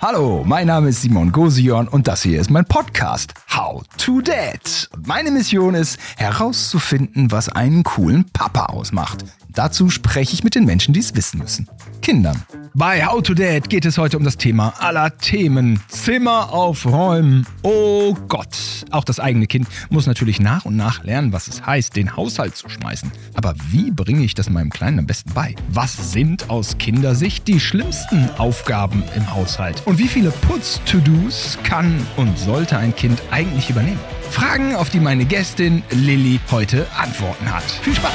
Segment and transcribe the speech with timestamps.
[0.00, 4.88] Hallo, mein Name ist Simon Gosion und das hier ist mein Podcast How to Dad.
[5.06, 9.24] Meine Mission ist herauszufinden, was einen coolen Papa ausmacht.
[9.56, 11.66] Dazu spreche ich mit den Menschen, die es wissen müssen.
[12.02, 12.44] Kindern.
[12.74, 15.80] Bei How to Dad geht es heute um das Thema aller Themen.
[15.88, 17.46] Zimmer aufräumen.
[17.62, 18.54] Oh Gott.
[18.90, 22.54] Auch das eigene Kind muss natürlich nach und nach lernen, was es heißt, den Haushalt
[22.54, 23.10] zu schmeißen.
[23.32, 25.54] Aber wie bringe ich das meinem Kleinen am besten bei?
[25.70, 29.82] Was sind aus Kindersicht die schlimmsten Aufgaben im Haushalt?
[29.86, 34.00] Und wie viele Putz-To-Dos kann und sollte ein Kind eigentlich übernehmen?
[34.30, 37.64] Fragen, auf die meine Gästin Lilly heute Antworten hat.
[37.64, 38.12] Viel Spaß!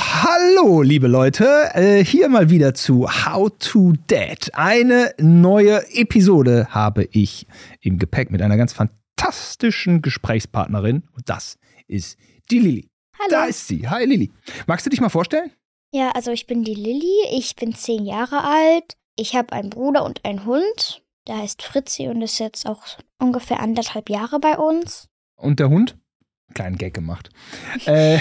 [0.00, 4.48] Hallo, liebe Leute, äh, hier mal wieder zu How to Dad.
[4.52, 7.48] Eine neue Episode habe ich
[7.80, 11.58] im Gepäck mit einer ganz fantastischen Gesprächspartnerin und das
[11.88, 12.16] ist
[12.52, 12.88] die Lilly.
[13.18, 13.28] Hallo.
[13.30, 13.88] Da ist sie.
[13.88, 14.30] Hi Lilly.
[14.68, 15.50] Magst du dich mal vorstellen?
[15.92, 20.04] Ja, also ich bin die Lilly, ich bin zehn Jahre alt, ich habe einen Bruder
[20.04, 22.82] und einen Hund, der heißt Fritzi und ist jetzt auch
[23.18, 25.08] ungefähr anderthalb Jahre bei uns.
[25.36, 25.96] Und der Hund?
[26.54, 27.30] Kleinen Gag gemacht.
[27.86, 28.18] äh,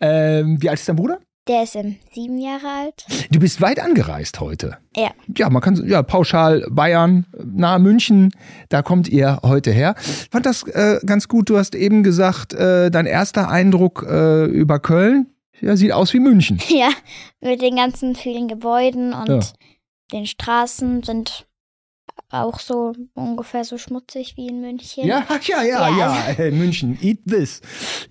[0.00, 1.18] ähm, wie alt ist dein Bruder?
[1.48, 3.06] Der ist ähm, sieben Jahre alt.
[3.30, 4.76] Du bist weit angereist heute.
[4.94, 5.10] Ja.
[5.36, 8.30] Ja, man kann, ja, pauschal Bayern, nahe München,
[8.68, 9.94] da kommt ihr heute her.
[9.98, 11.48] Ich fand das äh, ganz gut.
[11.48, 15.26] Du hast eben gesagt, äh, dein erster Eindruck äh, über Köln,
[15.60, 16.58] ja, sieht aus wie München.
[16.68, 16.90] Ja,
[17.40, 19.40] mit den ganzen vielen Gebäuden und Ja.
[20.12, 21.46] den Straßen sind
[22.30, 25.06] auch so ungefähr so schmutzig wie in München.
[25.06, 27.60] Ja, ja, ja, Ja, ja, äh, München, eat this.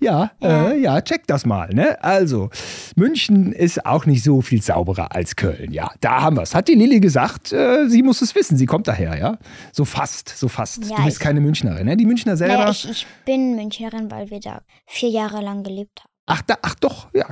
[0.00, 0.70] Ja, Ja.
[0.70, 2.02] Äh, ja, check das mal, ne?
[2.02, 2.50] Also,
[2.96, 5.90] München ist auch nicht so viel sauberer als Köln, ja.
[6.00, 6.54] Da haben wir's.
[6.54, 9.38] Hat die Lilly gesagt, äh, sie muss es wissen, sie kommt daher, ja?
[9.72, 10.84] So fast, so fast.
[10.90, 11.96] Ja, du bist ich- keine Münchnerin, ne?
[11.96, 12.54] Die Münchner selber.
[12.56, 16.09] Naja, ich, ich bin Münchnerin, weil wir da vier Jahre lang gelebt haben.
[16.32, 17.26] Ach, da, ach doch, ja.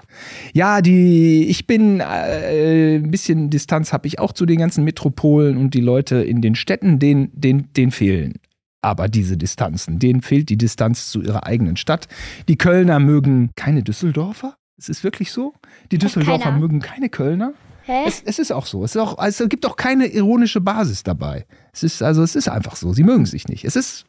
[0.52, 5.56] Ja, die, ich bin äh, ein bisschen Distanz habe ich auch zu den ganzen Metropolen
[5.56, 8.34] und die Leute in den Städten, denen, denen, denen fehlen
[8.80, 9.98] aber diese Distanzen.
[9.98, 12.06] Denen fehlt die Distanz zu ihrer eigenen Stadt.
[12.48, 14.56] Die Kölner mögen keine Düsseldorfer.
[14.76, 15.54] Es ist wirklich so.
[15.90, 17.54] Die Düsseldorfer mögen keine Kölner.
[17.88, 18.04] Hä?
[18.06, 18.84] Es, es ist auch so.
[18.84, 21.46] Es, ist auch, also es gibt auch keine ironische Basis dabei.
[21.72, 22.92] Es ist also, es ist einfach so.
[22.92, 23.64] Sie mögen sich nicht.
[23.64, 24.04] Es ist.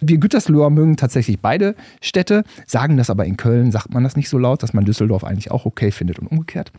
[0.00, 4.28] Wir Gütersloher mögen tatsächlich beide Städte, sagen das aber in Köln, sagt man das nicht
[4.28, 6.72] so laut, dass man Düsseldorf eigentlich auch okay findet und umgekehrt.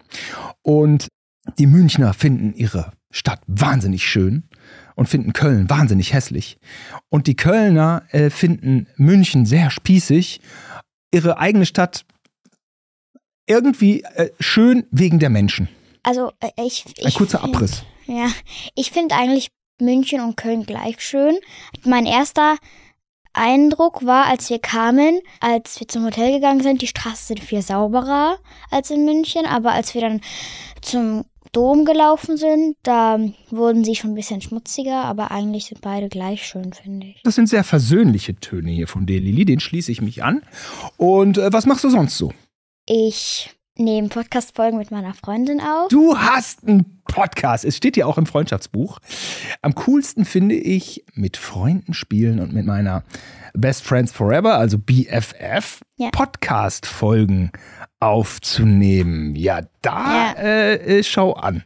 [0.61, 1.07] Und
[1.57, 4.43] die Münchner finden ihre Stadt wahnsinnig schön
[4.95, 6.57] und finden Köln wahnsinnig hässlich.
[7.07, 10.41] Und die Kölner äh, finden München sehr spießig,
[11.13, 12.03] ihre eigene Stadt
[13.45, 15.69] irgendwie äh, schön wegen der Menschen.
[16.05, 17.83] Also äh, ich, ich Ein kurzer find- Abriss.
[18.07, 18.27] Ja,
[18.75, 19.49] ich finde eigentlich
[19.81, 21.35] München und Köln gleich schön.
[21.83, 22.57] Mein erster
[23.33, 27.61] Eindruck war, als wir kamen, als wir zum Hotel gegangen sind, die Straßen sind viel
[27.61, 28.37] sauberer
[28.71, 30.21] als in München, aber als wir dann
[30.81, 36.07] zum Dom gelaufen sind, da wurden sie schon ein bisschen schmutziger, aber eigentlich sind beide
[36.09, 37.21] gleich schön, finde ich.
[37.23, 39.45] Das sind sehr versöhnliche Töne hier von dir, Lili.
[39.45, 40.41] Den schließe ich mich an.
[40.97, 42.31] Und äh, was machst du sonst so?
[42.85, 45.89] Ich nehme Podcast-Folgen mit meiner Freundin auf.
[45.89, 47.65] Du hast einen Podcast.
[47.65, 48.99] Es steht ja auch im Freundschaftsbuch.
[49.61, 53.03] Am coolsten finde ich mit Freunden spielen und mit meiner
[53.53, 56.09] Best Friends Forever, also BFF, Ja.
[56.11, 57.51] Podcast-Folgen
[57.99, 59.35] aufzunehmen.
[59.35, 60.33] Ja, da Ja.
[60.37, 61.63] Äh, äh, schau an.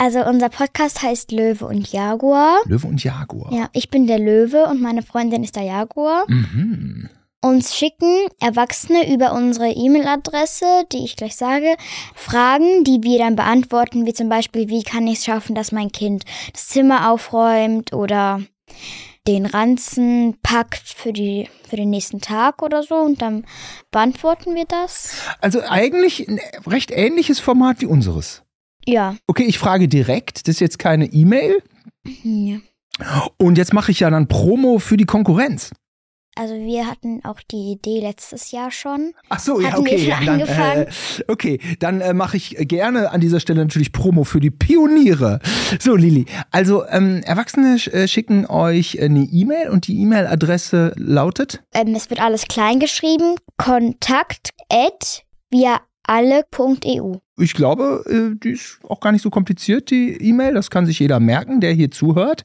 [0.00, 2.58] Also unser Podcast heißt Löwe und Jaguar.
[2.66, 3.52] Löwe und Jaguar.
[3.52, 6.24] Ja, ich bin der Löwe und meine Freundin ist der Jaguar.
[6.28, 7.08] Mhm.
[7.40, 11.76] Uns schicken Erwachsene über unsere E-Mail-Adresse, die ich gleich sage,
[12.14, 15.92] Fragen, die wir dann beantworten, wie zum Beispiel, wie kann ich es schaffen, dass mein
[15.92, 18.42] Kind das Zimmer aufräumt oder
[19.28, 23.46] den Ranzen packt für, die, für den nächsten Tag oder so und dann
[23.92, 25.20] beantworten wir das.
[25.40, 28.42] Also eigentlich ein recht ähnliches Format wie unseres.
[28.84, 29.16] Ja.
[29.28, 30.48] Okay, ich frage direkt.
[30.48, 31.62] Das ist jetzt keine E-Mail.
[32.24, 32.58] ja.
[33.36, 35.70] Und jetzt mache ich ja dann Promo für die Konkurrenz.
[36.38, 39.12] Also wir hatten auch die Idee letztes Jahr schon.
[39.28, 39.98] Ach so, ja, Hatten wir okay.
[39.98, 40.82] schon Ja, dann, angefangen?
[40.86, 45.40] äh, okay, dann äh, mache ich gerne an dieser Stelle natürlich Promo für die Pioniere.
[45.80, 51.62] So, Lili, also ähm, Erwachsene sch- äh, schicken euch eine E-Mail und die E-Mail-Adresse lautet
[51.74, 53.34] Ähm, es wird alles klein geschrieben.
[53.56, 57.14] Kontakt at wir alle.eu.
[57.40, 60.54] Ich glaube, äh, die ist auch gar nicht so kompliziert, die E-Mail.
[60.54, 62.44] Das kann sich jeder merken, der hier zuhört.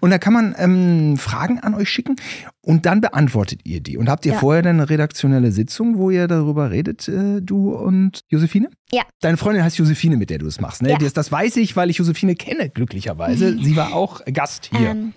[0.00, 2.16] Und da kann man ähm, Fragen an euch schicken
[2.62, 3.96] und dann beantwortet ihr die.
[3.96, 4.38] Und habt ihr Ja.
[4.38, 8.70] vorher dann eine redaktionelle Sitzung, wo ihr darüber redet, äh, du und Josephine?
[8.90, 9.02] Ja.
[9.20, 10.90] Deine Freundin heißt Josephine, mit der du es machst, ne?
[10.90, 10.98] Ja.
[10.98, 13.56] Das, das weiß ich, weil ich Josephine kenne, glücklicherweise.
[13.62, 14.90] Sie war auch Gast hier.
[14.90, 15.12] Ähm,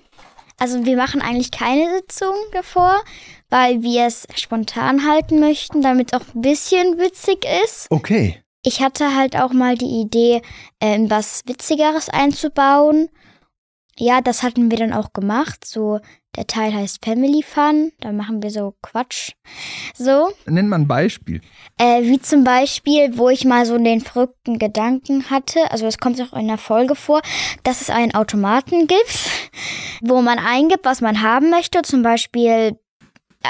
[0.60, 2.98] also wir machen eigentlich keine Sitzung davor,
[3.50, 7.88] weil wir es spontan halten möchten, damit es auch ein bisschen witzig ist.
[7.90, 8.42] Okay.
[8.64, 10.42] Ich hatte halt auch mal die Idee,
[10.82, 13.10] ähm, was Witzigeres einzubauen.
[14.00, 15.66] Ja, das hatten wir dann auch gemacht.
[15.66, 16.00] So,
[16.36, 17.92] der Teil heißt Family Fun.
[18.00, 19.32] Da machen wir so Quatsch.
[19.96, 20.32] So.
[20.46, 21.42] Nenn mal ein Beispiel.
[21.80, 26.22] Äh, wie zum Beispiel, wo ich mal so den verrückten Gedanken hatte, also es kommt
[26.22, 27.22] auch in der Folge vor,
[27.64, 29.32] dass es einen Automaten gibt,
[30.02, 31.82] wo man eingibt, was man haben möchte.
[31.82, 32.78] Zum Beispiel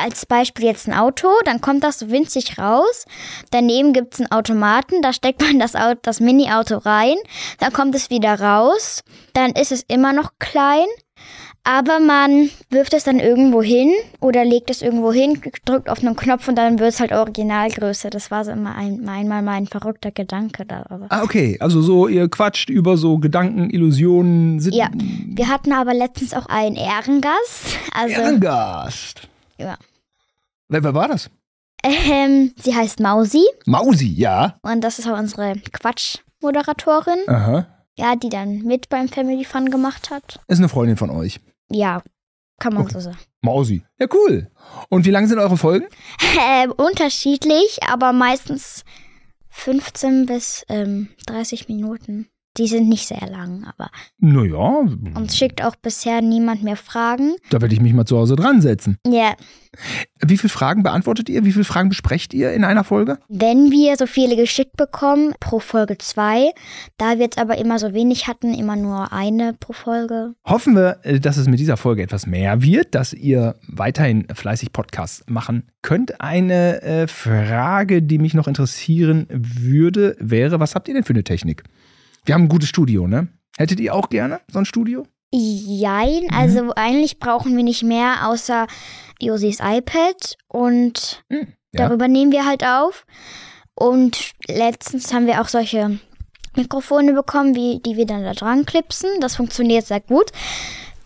[0.03, 3.05] als Beispiel jetzt ein Auto, dann kommt das so winzig raus.
[3.51, 7.15] Daneben gibt es einen Automaten, da steckt man das, Auto, das Mini-Auto rein,
[7.59, 9.03] dann kommt es wieder raus,
[9.33, 10.85] dann ist es immer noch klein,
[11.63, 13.91] aber man wirft es dann irgendwo hin
[14.21, 18.09] oder legt es irgendwo hin, drückt auf einen Knopf und dann wird es halt Originalgröße.
[18.09, 20.85] Das war so immer ein, einmal mein verrückter Gedanke da.
[20.87, 21.57] Aber Ah, okay.
[21.59, 24.61] Also so, ihr quatscht über so Gedanken, Illusionen.
[24.61, 27.77] Sit- ja, wir hatten aber letztens auch einen Ehrengast.
[27.93, 29.27] Also, Ehrengast.
[29.57, 29.77] Ja.
[30.69, 31.29] Wer, wer war das?
[31.83, 34.57] ähm, sie heißt Mausi Mausi, ja.
[34.63, 37.19] und das ist auch unsere Quatsch-Moderatorin.
[37.27, 37.67] Aha.
[37.97, 40.39] Ja, die dann mit beim Family Fun gemacht hat.
[40.47, 41.39] Ist eine Freundin von euch.
[41.69, 42.03] Ja,
[42.59, 42.93] kann man Okay.
[42.93, 43.17] so sagen.
[43.41, 43.83] Mausi.
[43.99, 44.51] Ja, cool.
[44.89, 45.87] Und wie lang sind eure Folgen?
[46.39, 48.83] Ähm, unterschiedlich, aber meistens
[49.49, 52.27] 15 bis ähm, 30 Minuten.
[52.57, 53.89] Die sind nicht sehr lang, aber
[54.19, 57.35] Naja, uns schickt auch bisher niemand mehr Fragen.
[57.49, 58.97] da werde ich mich mal zu Hause dran setzen.
[59.05, 59.33] Ja,
[60.25, 61.45] Wie viele Fragen beantwortet ihr?
[61.45, 63.19] Wie viele Fragen besprecht ihr in einer Folge?
[63.29, 66.51] wenn wir so viele geschickt bekommen, pro Folge zwei.
[66.97, 70.33] Da wir jetzt aber immer so wenig hatten, immer nur eine pro Folge.
[70.45, 75.23] Hoffen wir, dass es mit dieser Folge etwas mehr wird, dass ihr weiterhin fleißig Podcasts
[75.27, 76.19] machen könnt.
[76.21, 81.23] Eine äh, Frage, die mich noch interessieren würde, wäre, was habt ihr denn für eine
[81.23, 81.63] Technik?
[82.27, 83.29] Wir haben ein gutes Studio, ne?
[83.57, 85.05] Hättet ihr auch gerne so ein Studio?
[85.33, 86.29] Jein, Mhm.
[86.33, 88.67] also eigentlich brauchen wir nicht mehr außer
[89.19, 91.87] Josis iPad und Hm, ja.
[91.87, 93.05] darüber nehmen wir halt auf.
[93.75, 95.99] Und letztens haben wir auch solche
[96.55, 99.09] Mikrofone bekommen, wie, die wir dann da dran klipsen.
[99.21, 100.31] Das funktioniert sehr gut.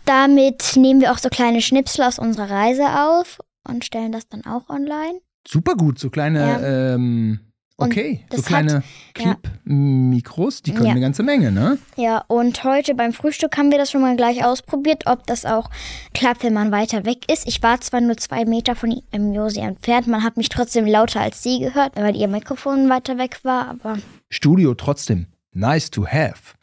[0.06, 3.38] Damit nehmen wir auch so kleine Schnipsel aus unserer Reise auf
[3.68, 5.20] und stellen das dann auch online.
[5.46, 6.94] Super gut, so kleine, Ja.
[6.94, 7.51] ähm,
[7.84, 8.84] okay, so kleine hat-
[9.18, 9.34] ja.
[9.34, 10.92] Clip-Mikros, die können Ja.
[10.92, 11.78] eine ganze Menge, ne?
[11.96, 15.68] Ja, und heute beim Frühstück haben wir das schon mal gleich ausprobiert, ob das auch
[16.14, 17.46] klappt, wenn man weiter weg ist.
[17.46, 21.20] Ich war zwar nur zwei Meter von ähm, Josi entfernt, man hat mich trotzdem lauter
[21.20, 23.98] als sie gehört, weil ihr Mikrofon weiter weg war, aber
[24.30, 26.54] Studio trotzdem nice to have.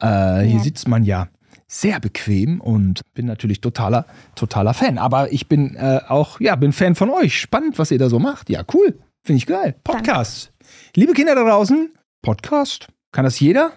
[0.00, 0.62] Äh, Hier Ja.
[0.62, 1.28] sitzt man ja
[1.68, 4.98] sehr bequem und bin natürlich totaler, totaler Fan.
[4.98, 7.38] Aber ich bin äh, auch, ja, bin Fan von euch.
[7.38, 8.50] Spannend, was ihr da so macht.
[8.50, 8.98] Ja, cool.
[9.22, 9.76] Finde ich geil.
[9.84, 10.50] Podcast.
[10.96, 12.88] Liebe Kinder da draußen, Podcast.
[13.12, 13.72] Kann das jeder?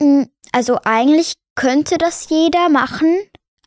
[0.00, 0.22] Mm,
[0.52, 3.16] Also eigentlich könnte das jeder machen.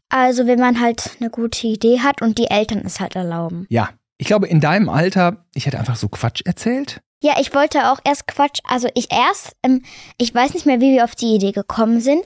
[0.10, 3.66] Also wenn man halt eine gute Idee hat und die Eltern es halt erlauben.
[3.70, 3.90] Ja.
[4.18, 7.02] Ich glaube, in deinem Alter, ich hätte einfach so Quatsch erzählt.
[7.22, 9.84] Ja, ich wollte auch erst Quatsch, also ich erst, ähm,
[10.18, 12.24] ich weiß nicht mehr, wie wir auf die Idee gekommen sind,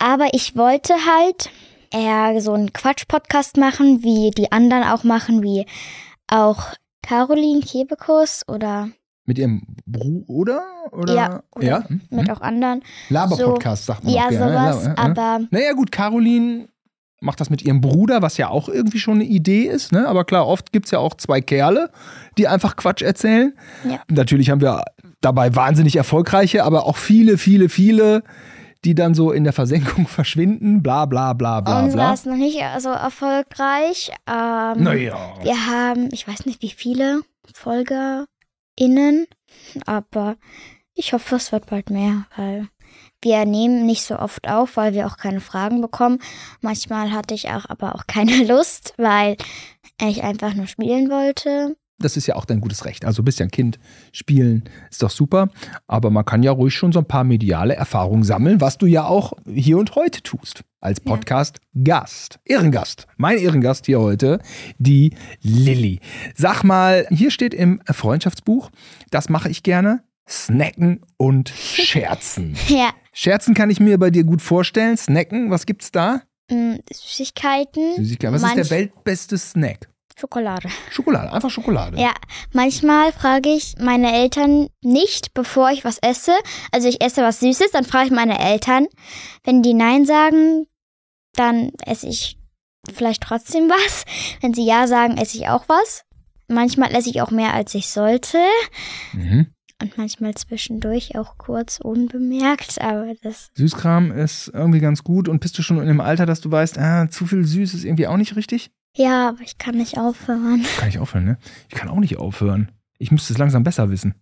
[0.00, 1.50] aber ich wollte halt
[1.92, 5.64] eher so einen Quatsch-Podcast machen, wie die anderen auch machen, wie
[6.26, 6.74] auch
[7.06, 8.88] Caroline Kebekus oder
[9.28, 10.62] Mit ihrem Bruder?
[10.90, 11.14] Oder?
[11.14, 11.84] Ja, oder ja?
[11.86, 12.00] Hm?
[12.08, 12.34] mit Hm?
[12.34, 12.82] auch anderen.
[13.10, 14.52] Laber-Podcast, sagt man Ja, gerne.
[14.52, 15.10] sowas, Ja, ja, ja.
[15.10, 16.68] aber Naja, gut, Caroline
[17.20, 20.08] macht das mit ihrem Bruder, was ja auch irgendwie schon eine Idee ist, ne?
[20.08, 21.90] Aber klar, oft gibt es ja auch zwei Kerle,
[22.38, 23.52] die einfach Quatsch erzählen.
[23.84, 24.00] Ja.
[24.08, 24.82] Natürlich haben wir
[25.20, 28.22] dabei wahnsinnig erfolgreiche, aber auch viele, viele, viele,
[28.86, 32.14] die dann so in der Versenkung verschwinden, bla bla bla bla unsere bla.
[32.14, 34.10] ist noch nicht so erfolgreich.
[34.26, 35.16] Ähm, Naja.
[35.42, 37.20] Wir haben, ich weiß nicht wie viele
[38.78, 39.26] FolgerInnen,
[39.86, 40.36] aber
[40.94, 42.68] ich hoffe, es wird bald mehr, weil
[43.22, 46.18] wir nehmen nicht so oft auf, weil wir auch keine Fragen bekommen.
[46.60, 49.36] Manchmal hatte ich auch aber auch keine Lust, weil
[50.00, 51.76] ich einfach nur spielen wollte.
[52.00, 53.04] Das ist ja auch dein gutes Recht.
[53.04, 53.80] Also bist ja ein Kind,
[54.12, 55.50] spielen ist doch super.
[55.88, 59.04] Aber man kann ja ruhig schon so ein paar mediale Erfahrungen sammeln, was du ja
[59.04, 60.62] auch hier und heute tust.
[60.80, 61.00] Als.
[61.00, 62.38] Podcast-Gast.
[62.44, 63.06] Ehrengast.
[63.16, 64.40] Mein Ehrengast hier heute,
[64.78, 66.00] die Lilly.
[66.36, 68.70] Sag mal, hier steht im Freundschaftsbuch,
[69.10, 70.04] das mache ich gerne.
[70.28, 72.54] Snacken und Scherzen.
[72.68, 74.96] Ja, Scherzen kann ich mir bei dir gut vorstellen.
[74.96, 76.22] Snacken, was gibt's da?
[76.50, 77.96] mh, Süßigkeiten.
[77.96, 78.34] Süßigkeiten.
[78.34, 79.88] Was Manch- ist der weltbeste Snack?
[80.18, 80.68] Schokolade.
[80.90, 81.96] Schokolade, einfach Schokolade.
[81.96, 82.12] Ja,
[82.52, 86.32] manchmal frage ich meine Eltern nicht, bevor ich was esse.
[86.72, 88.88] Also ich esse was Süßes, dann frage ich meine Eltern.
[89.44, 90.66] Wenn die Nein sagen,
[91.34, 92.36] dann esse ich
[92.92, 94.04] vielleicht trotzdem was.
[94.40, 96.04] Wenn sie Ja sagen, esse ich auch was.
[96.48, 98.38] Manchmal esse ich auch mehr, als ich sollte.
[99.12, 99.46] Mhm.
[99.80, 102.80] Und manchmal zwischendurch auch kurz unbemerkt.
[102.80, 106.40] Aber das, Süßkram ist irgendwie ganz gut und bist du schon in dem Alter, dass
[106.40, 108.72] du weißt, ah, zu viel süß ist irgendwie auch nicht richtig?
[108.98, 110.64] Ja, aber ich kann nicht aufhören.
[110.78, 111.38] Kann ich aufhören, ne?
[111.68, 112.72] Ich kann auch nicht aufhören.
[112.98, 114.14] Ich müsste es langsam besser wissen.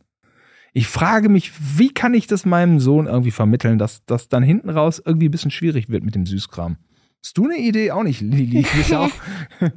[0.75, 4.68] Ich frage mich, wie kann ich das meinem Sohn irgendwie vermitteln, dass das dann hinten
[4.68, 6.76] raus irgendwie ein bisschen schwierig wird mit dem Süßkram.
[7.25, 7.90] Hast du eine Idee?
[7.90, 8.64] Auch nicht, Lili.
[8.94, 9.08] Auch,
[9.61, 9.68] Äh,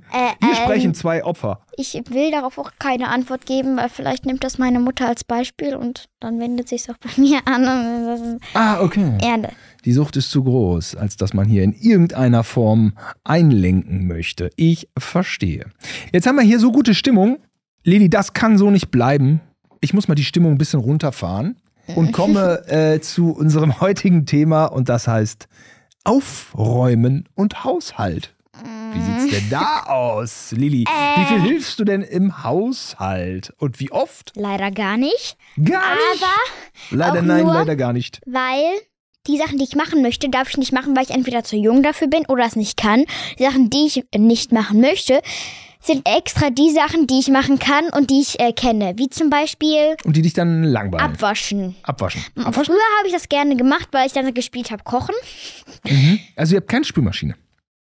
[0.42, 1.62] hier ähm, sprechen zwei Opfer.
[1.78, 5.76] Ich will darauf auch keine Antwort geben, weil vielleicht nimmt das meine Mutter als Beispiel
[5.76, 8.40] und dann wendet sich auch bei mir an.
[8.54, 9.18] Ah, okay.
[9.22, 9.38] Ja,
[9.86, 12.94] Die Sucht ist zu groß, als dass man hier in irgendeiner Form
[13.24, 14.50] einlenken möchte.
[14.56, 15.66] Ich verstehe.
[16.12, 17.40] Jetzt haben wir hier so gute Stimmung.
[17.84, 19.40] Lili, das kann so nicht bleiben.
[19.82, 21.56] Ich muss mal die Stimmung ein bisschen runterfahren
[21.96, 25.48] und komme äh, zu unserem heutigen Thema und das heißt
[26.06, 28.34] Aufräumen und Haushalt.
[28.94, 30.84] Wie sieht's denn da aus, Lili?
[31.16, 34.32] Wie viel hilfst du denn im Haushalt und wie oft?
[34.36, 35.38] leider gar nicht.
[35.64, 36.24] Gar nicht.
[36.24, 38.22] Aber leider nein, nur- leider gar nicht.
[38.26, 38.64] weil
[39.28, 41.84] die Sachen, die ich machen möchte, darf ich nicht machen, weil ich entweder zu jung
[41.84, 43.06] dafür bin oder es nicht kann.
[43.38, 45.22] Die Sachen, die ich nicht machen möchte,
[45.82, 48.94] sind extra die Sachen, die ich machen kann und die ich äh, kenne.
[48.98, 51.04] Wie zum Beispiel Und die dich dann langweilen.
[51.06, 51.76] Abwaschen.
[51.84, 52.24] Abwaschen.
[52.36, 52.74] Abwaschen?
[52.74, 55.16] Früher habe ich das gerne gemacht, weil ich dann gespielt habe, kochen.
[56.36, 57.36] Also ihr habt keine Spülmaschine.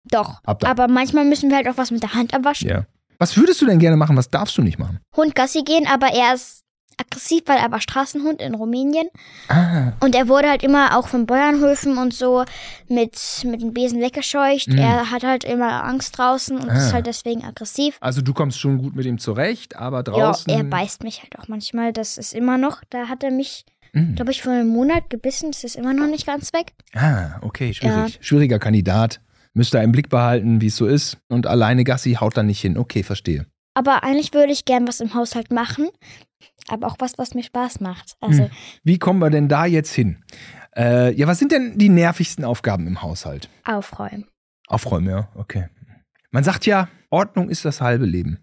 [0.05, 0.41] Doch.
[0.43, 2.69] Aber manchmal müssen wir halt auch was mit der Hand abwaschen.
[2.69, 2.85] Ja.
[3.19, 4.17] Was würdest du denn gerne machen?
[4.17, 4.99] Was darfst du nicht machen?
[5.15, 6.62] Hund Gassi gehen, aber er ist
[6.99, 9.07] aggressiv, weil er war Straßenhund in Rumänien.
[9.47, 12.43] Ah, Und er wurde halt immer auch von Bauernhöfen und so
[12.89, 14.69] mit, mit dem Besen weggescheucht.
[14.69, 14.77] Mhm.
[14.77, 16.93] Er hat halt immer Angst draußen und ist Ah.
[16.93, 17.97] halt deswegen aggressiv.
[18.01, 20.49] also du kommst schon gut mit ihm zurecht, aber draußen.
[20.51, 21.93] Ja, er beißt mich halt auch manchmal.
[21.93, 24.15] Das ist immer noch, da hat er mich, Mhm.
[24.15, 25.51] glaube ich, vor einem Monat gebissen.
[25.51, 26.73] Das ist immer noch nicht ganz weg.
[26.95, 28.17] Ah, okay, schwierig.
[28.21, 29.19] Schwieriger Kandidat.
[29.55, 31.17] Müsst ihr im Blick behalten, wie es so ist.
[31.29, 32.75] Und alleine Gassi haut da nicht hin.
[32.75, 33.45] Okay, verstehe.
[33.73, 35.89] Aber eigentlich würde ich gern was im Haushalt machen.
[36.67, 38.15] Aber auch was, was mir Spaß macht.
[38.19, 38.51] Also, Hm.
[38.83, 40.23] Wie kommen wir denn da jetzt hin?
[40.75, 43.49] Äh, ja, was sind denn die nervigsten Aufgaben im Haushalt?
[43.65, 44.25] aufräumen.
[44.67, 45.67] Aufräumen, ja, okay.
[46.31, 48.39] Man sagt ja, Ordnung ist das halbe Leben.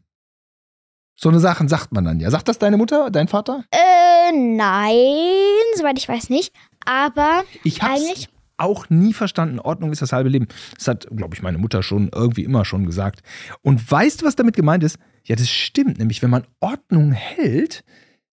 [1.17, 2.31] So eine Sachen sagt man dann ja.
[2.31, 3.65] Sagt das deine Mutter, dein Vater?
[3.71, 6.55] Äh, nein, soweit ich weiß nicht.
[6.87, 9.59] Aber Ich hab's eigentlich, auch nie verstanden.
[9.59, 10.47] Ordnung ist das halbe Leben.
[10.77, 13.21] Das hat, glaube ich, meine Mutter schon irgendwie immer schon gesagt.
[13.63, 14.99] Und weißt du, was damit gemeint ist?
[15.25, 15.99] Ja, das stimmt.
[15.99, 17.85] Nämlich, wenn man Ordnung hält,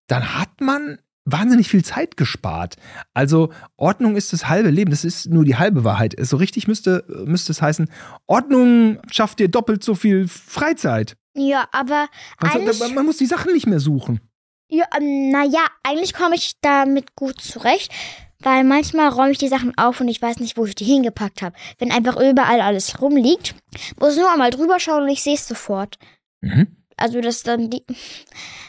[0.08, 2.78] dann hat man wahnsinnig viel Zeit gespart.
[3.14, 4.92] Also Ordnung ist das halbe Leben.
[4.92, 6.16] Das ist nur die halbe Wahrheit.
[6.20, 7.90] So richtig müsste, müsste es heißen,
[8.26, 11.18] Ordnung schafft dir doppelt so viel Freizeit.
[11.36, 12.08] ja, aber
[12.42, 14.22] Man, man, muss die Sachen nicht mehr suchen.
[14.70, 17.92] ja, ähm, naja, eigentlich komme ich damit gut zurecht.
[18.40, 21.42] Weil manchmal räume ich die Sachen auf und ich weiß nicht, wo ich die hingepackt
[21.42, 21.56] habe.
[21.80, 23.56] Wenn einfach überall alles rumliegt,
[24.00, 25.98] muss ich nur einmal drüber schauen und ich sehe es sofort.
[26.42, 26.68] Mhm.
[26.98, 27.84] Also das ist dann die,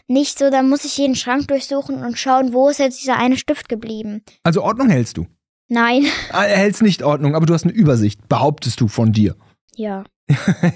[0.06, 3.36] nicht so, dann muss ich jeden Schrank durchsuchen und schauen, wo ist jetzt dieser eine
[3.38, 4.22] Stift geblieben.
[4.42, 5.26] Also Ordnung hältst du.
[5.68, 6.04] Nein.
[6.32, 9.36] Ah, Er hältst nicht Ordnung, aber du hast eine Übersicht, behauptest du von dir.
[9.76, 10.02] Ja.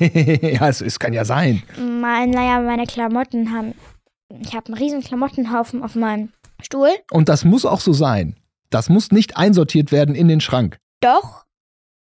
[0.00, 1.62] ja, es, es kann ja sein.
[1.76, 3.74] Mein, naja, meine Klamotten haben.
[4.40, 6.28] Ich habe einen riesen Klamottenhaufen auf meinem
[6.62, 6.88] Stuhl.
[7.10, 8.36] Und das muss auch so sein.
[8.70, 10.78] Das muss nicht einsortiert werden in den Schrank.
[11.00, 11.44] Doch.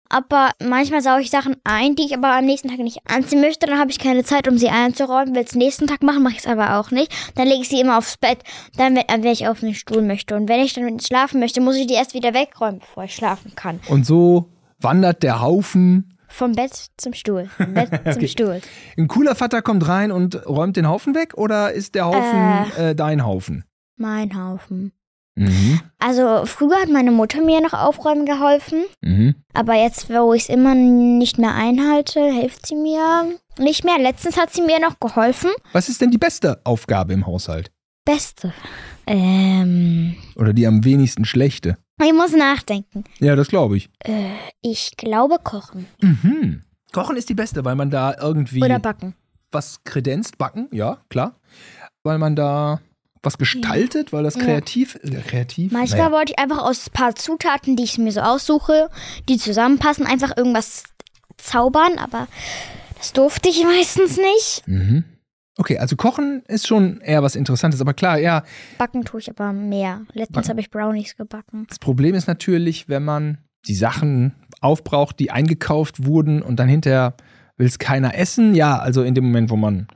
[0.09, 3.67] Aber manchmal sauge ich Sachen ein, die ich aber am nächsten Tag nicht anziehen möchte.
[3.67, 5.35] Dann habe ich keine Zeit, um sie einzuräumen.
[5.35, 7.11] Will es nächsten Tag machen, mache ich es aber auch nicht.
[7.35, 8.39] Dann lege ich sie immer aufs Bett.
[8.77, 10.35] Dann, wenn, wenn ich auf den Stuhl möchte.
[10.35, 13.53] Und wenn ich dann schlafen möchte, muss ich die erst wieder wegräumen, bevor ich schlafen
[13.55, 13.79] kann.
[13.89, 14.49] Und so
[14.79, 16.17] wandert der Haufen.
[16.29, 17.49] Vom Bett zum Stuhl.
[17.57, 18.27] Vom Bett zum Okay.
[18.27, 18.61] Stuhl.
[18.97, 22.95] Ein cooler Vater kommt rein und räumt den Haufen weg oder ist der Haufen äh,
[22.95, 23.63] dein Haufen?
[23.95, 24.91] Mein Haufen.
[25.37, 25.79] Mhm.
[25.99, 28.83] Also früher hat meine Mutter mir noch aufräumen geholfen.
[29.01, 29.35] Mhm.
[29.53, 33.99] Aber jetzt, wo ich es immer nicht mehr einhalte, hilft sie mir nicht mehr.
[33.99, 35.51] Letztens hat sie mir noch geholfen.
[35.73, 37.71] Was ist denn die beste Aufgabe im Haushalt?
[38.03, 38.53] Beste.
[39.05, 41.77] Ähm, Oder die am wenigsten schlechte?
[42.03, 43.03] ich muss nachdenken.
[43.19, 43.89] Ja, das glaube ich.
[43.99, 44.29] Äh,
[44.61, 45.87] ich glaube kochen.
[46.01, 46.63] Mhm.
[46.93, 49.13] Kochen ist die beste, weil man da irgendwie Oder backen.
[49.51, 51.39] was kredenzt, backen, ja, klar.
[52.03, 52.79] Weil man da
[53.23, 54.43] was gestaltet, weil das Ja.
[54.43, 55.71] kreativ, äh, kreativ.
[55.71, 56.11] Manchmal naja.
[56.11, 58.89] wollte ich einfach aus ein paar Zutaten, die ich mir so aussuche,
[59.27, 60.83] die zusammenpassen, einfach irgendwas
[61.37, 62.27] zaubern, aber
[62.97, 64.63] das durfte ich meistens nicht.
[64.65, 65.03] Mhm.
[65.59, 68.43] Okay, also Kochen ist schon eher was Interessantes, aber klar, ja,
[68.77, 70.01] Backen tue ich aber mehr.
[70.13, 71.65] Letztens habe ich Brownies gebacken.
[71.67, 77.15] das Problem ist natürlich, wenn man die Sachen aufbraucht, die eingekauft wurden und dann hinterher
[77.57, 78.53] will es keiner essen.
[78.53, 79.87] Ja, also in dem Moment, wo man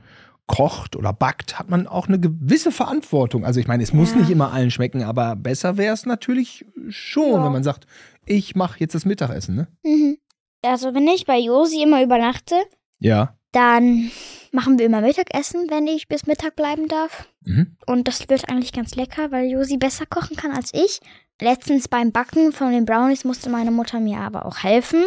[0.51, 3.45] kocht oder backt, hat man auch eine gewisse Verantwortung.
[3.45, 4.17] Also ich meine, es muss Ja.
[4.17, 7.45] nicht immer allen schmecken, aber besser wäre es natürlich schon, Ja.
[7.45, 7.87] wenn man sagt,
[8.25, 9.67] ich mache jetzt das Mittagessen, ne?
[9.83, 10.17] Mhm.
[10.63, 12.55] Also wenn ich bei Josi immer übernachte,
[12.99, 13.35] Ja.
[13.53, 14.11] Dann
[14.53, 17.27] machen wir immer Mittagessen, wenn ich bis Mittag bleiben darf.
[17.43, 17.75] Mhm.
[17.85, 21.01] Und das wird eigentlich ganz lecker, weil Josi besser kochen kann als ich.
[21.41, 25.03] Letztens beim Backen von den Brownies musste meine Mutter mir aber auch helfen,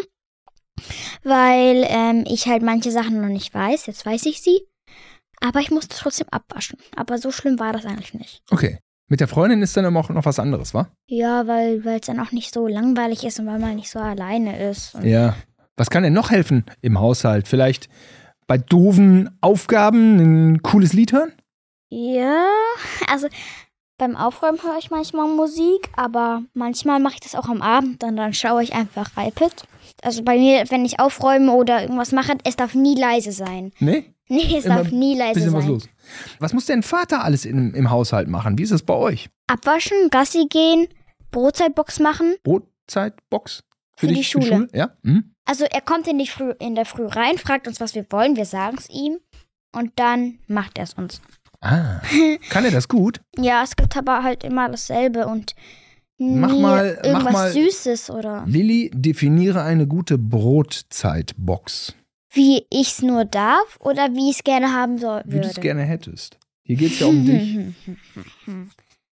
[1.22, 3.86] weil ähm, ich halt manche Sachen noch nicht weiß.
[3.86, 4.60] Jetzt weiß ich sie.
[5.44, 6.78] Aber ich musste trotzdem abwaschen.
[6.96, 8.42] Aber so schlimm war das eigentlich nicht.
[8.50, 8.78] Okay.
[9.08, 10.88] Mit der Freundin ist dann immer auch noch was anderes, wa?
[11.06, 14.70] Ja, weil es dann auch nicht so langweilig ist und weil man nicht so alleine
[14.70, 14.96] ist.
[15.02, 15.36] Ja.
[15.76, 17.46] Was kann denn noch helfen im Haushalt?
[17.46, 17.90] Vielleicht
[18.46, 21.32] bei doofen Aufgaben ein cooles Lied hören?
[21.90, 22.46] Ja,
[23.06, 23.28] also
[23.98, 28.16] beim Aufräumen höre ich manchmal Musik, aber manchmal mache ich das auch am Abend und
[28.16, 29.66] dann schaue ich einfach iPad.
[30.02, 33.72] Also bei mir, wenn ich aufräume oder irgendwas mache, es darf nie leise sein.
[33.78, 34.13] Nee?
[34.28, 35.72] Nee, es Immer darf nie leise Bisschen was sein.
[35.72, 35.88] los.
[36.38, 38.56] Was muss denn Vater alles im, im Haushalt machen?
[38.58, 39.28] Wie ist es bei euch?
[39.48, 40.86] Abwaschen, Gassi gehen,
[41.30, 42.34] Brotzeitbox machen.
[42.42, 43.64] Brotzeitbox?
[43.96, 44.66] Für die Schule.
[44.72, 44.96] Ja?
[45.04, 45.34] Hm?
[45.44, 48.34] Also er kommt in, die Früh, in der Früh rein, fragt uns, was wir wollen,
[48.36, 49.18] wir sagen es ihm
[49.72, 51.20] und dann macht er es uns.
[51.60, 52.00] Ah.
[52.50, 53.20] Kann er das gut?
[53.38, 55.54] Ja, es gibt aber halt immer dasselbe und
[56.18, 61.94] nie Mach mal- mach irgendwas mal- Süßes oder Lilly, definiere eine gute Brotzeitbox,
[62.34, 65.60] wie ich es nur darf oder wie ich es gerne haben soll, wie du es
[65.60, 66.38] gerne hättest.
[66.62, 67.58] Hier geht es ja um dich.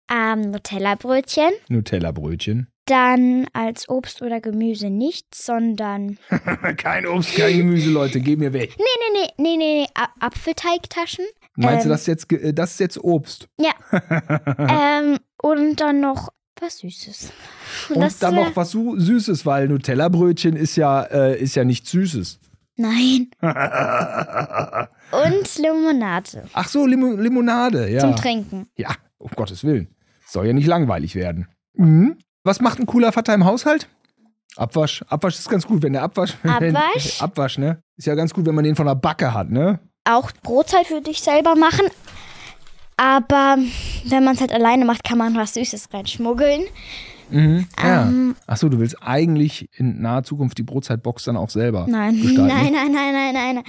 [0.09, 2.67] ähm, Nutella-Brötchen, Nutella-Brötchen.
[2.85, 6.17] dann als Obst oder Gemüse nicht, sondern
[6.77, 8.73] kein Obst, kein Gemüse, Leute, geh mir weg.
[8.77, 8.83] nee,
[9.13, 11.25] nee, nee, nee, nee, nee, A- Apfelteigtaschen.
[11.55, 11.91] Meinst du, Ähm.
[11.91, 13.47] das ist, jetzt, äh, das ist jetzt Obst?
[13.59, 13.71] Ja.
[14.57, 17.31] ähm, und dann noch was Süßes.
[17.89, 21.91] Und das dann noch was Su- Süßes, weil Nutella-Brötchen ist ja, äh, ist ja nichts
[21.91, 22.39] Süßes.
[22.77, 23.31] Nein.
[23.41, 27.99] Ach Und Limonade so, Limo Limonade, ja.
[28.01, 28.67] zum Trinken.
[28.77, 29.87] Ja, um Gottes Willen.
[30.27, 31.47] Soll ja nicht langweilig werden.
[31.73, 32.17] Mhm.
[32.43, 33.87] Was macht ein cooler Vater im Haushalt?
[34.55, 35.03] Abwasch.
[35.09, 36.35] Abwasch ist ganz gut, wenn der Abwasch.
[36.43, 37.21] Wenn, Abwasch?
[37.21, 37.81] Abwasch, ne?
[37.95, 39.79] Ist ja ganz gut, wenn man den von der Backe hat, ne?
[40.05, 41.87] Auch Brotzeit würde ich selber machen.
[42.95, 43.57] Aber
[44.05, 46.63] wenn man es halt alleine macht, kann man was Süßes reinschmuggeln.
[47.29, 47.67] Mhm.
[47.83, 52.15] Ähm, Ach so, du willst eigentlich in naher Zukunft die Brotzeitbox dann auch selber Nein,
[52.21, 52.47] gestalten?
[52.47, 53.55] nein, nein, nein, nein, nein.
[53.55, 53.63] nein.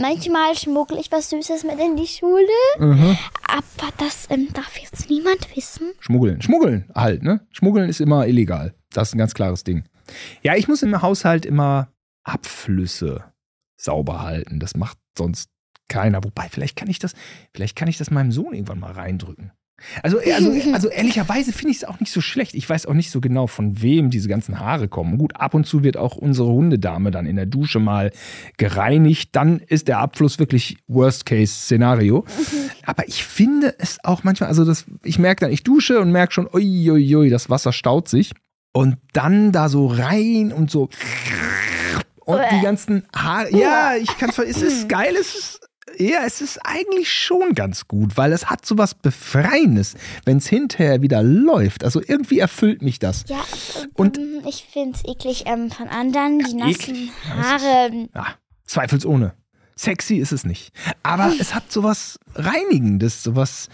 [0.00, 2.46] Manchmal schmuggle ich was Süßes mit in die Schule,
[2.78, 3.16] Mhm.
[3.46, 5.92] aber das ähm, darf jetzt niemand wissen.
[6.00, 6.40] Schmuggeln.
[6.40, 7.46] Schmuggeln halt, ne?
[7.52, 8.74] Schmuggeln ist immer illegal.
[8.92, 9.84] Das ist ein ganz klares Ding.
[10.42, 11.88] Ja, ich muss im Haushalt immer
[12.24, 13.24] Abflüsse
[13.76, 14.58] sauber halten.
[14.60, 15.50] Das macht sonst
[15.88, 16.24] keiner.
[16.24, 17.12] Wobei, vielleicht kann ich das,
[17.54, 19.52] vielleicht kann ich das meinem Sohn irgendwann mal reindrücken.
[20.02, 22.54] Also, also, also ehrlicherweise finde ich es auch nicht so schlecht.
[22.54, 25.18] Ich weiß auch nicht so genau, von wem diese ganzen Haare kommen.
[25.18, 28.12] Gut, ab und zu wird auch unsere Hundedame dann in der Dusche mal
[28.56, 29.30] gereinigt.
[29.32, 32.24] Dann ist der Abfluss wirklich Worst-Case-Szenario.
[32.84, 36.32] Aber ich finde es auch manchmal, also das, ich merke dann, ich dusche und merke
[36.32, 38.32] schon, uiuiui, das Wasser staut sich.
[38.74, 40.88] Und dann da so rein und so.
[42.24, 43.50] Und die ganzen Haare.
[43.50, 45.60] Ja, ich kann es ist geil, es ist.
[45.98, 50.46] Ja, es ist eigentlich schon ganz gut, weil es hat so was Befreiendes, wenn es
[50.46, 51.84] hinterher wieder läuft.
[51.84, 53.24] Also irgendwie erfüllt mich das.
[53.28, 53.44] Ja,
[53.94, 57.10] Und- ähm, ich finde es eklig ähm, von anderen, die nassen eklig.
[57.28, 58.08] Haare.
[58.14, 58.26] Ja,
[58.66, 59.34] zweifelsohne.
[59.76, 60.72] Sexy ist es nicht.
[61.02, 63.68] Aber es hat sowas Reinigendes, sowas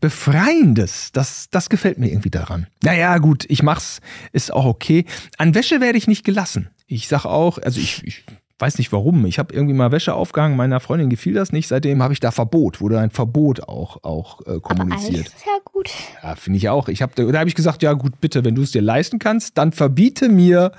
[0.00, 1.10] Befreiendes.
[1.12, 2.66] Das, das gefällt mir irgendwie daran.
[2.82, 4.00] Naja, gut, ich mach's,
[4.32, 5.04] ist auch okay.
[5.38, 6.70] An Wäsche werde ich nicht gelassen.
[6.86, 8.24] Ich sag auch, also ich, ich
[8.58, 9.24] weiß nicht warum.
[9.26, 11.68] Ich habe irgendwie mal Wäsche aufgehangen, meiner Freundin gefiel das nicht.
[11.68, 15.14] Seitdem habe ich da Verbot, wurde ein Verbot auch, auch äh, Aber kommuniziert.
[15.14, 15.90] eigentlich ist ja gut.
[16.22, 16.88] Ja, finde ich auch.
[16.88, 19.58] Ich hab, da habe ich gesagt, ja gut, bitte, wenn du es dir leisten kannst,
[19.58, 20.72] dann verbiete mir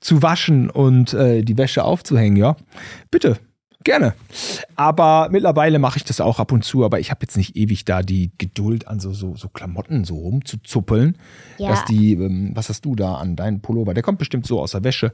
[0.00, 2.56] zu waschen und äh, die Wäsche aufzuhängen, ja.
[3.10, 3.38] Bitte,
[3.86, 4.12] gerne.
[4.74, 7.86] Aber mittlerweile mache ich das auch ab und zu, aber ich habe jetzt nicht ewig
[7.86, 11.16] da die Geduld, an so, so, so Klamotten so rumzuzuppeln.
[11.56, 11.70] Ja.
[11.70, 13.94] Dass die, ähm, was hast du da an deinen Pullover?
[13.94, 15.12] Der kommt bestimmt so aus der Wäsche,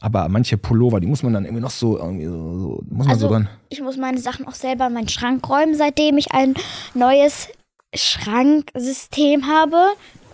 [0.00, 3.18] aber manche Pullover, die muss man dann irgendwie noch so, irgendwie so, so muss man
[3.18, 3.48] so Also, dran.
[3.70, 6.54] ich muss meine Sachen auch selber in meinen Schrank räumen, seitdem ich ein
[6.94, 7.48] neues
[7.94, 9.76] Schranksystem habe,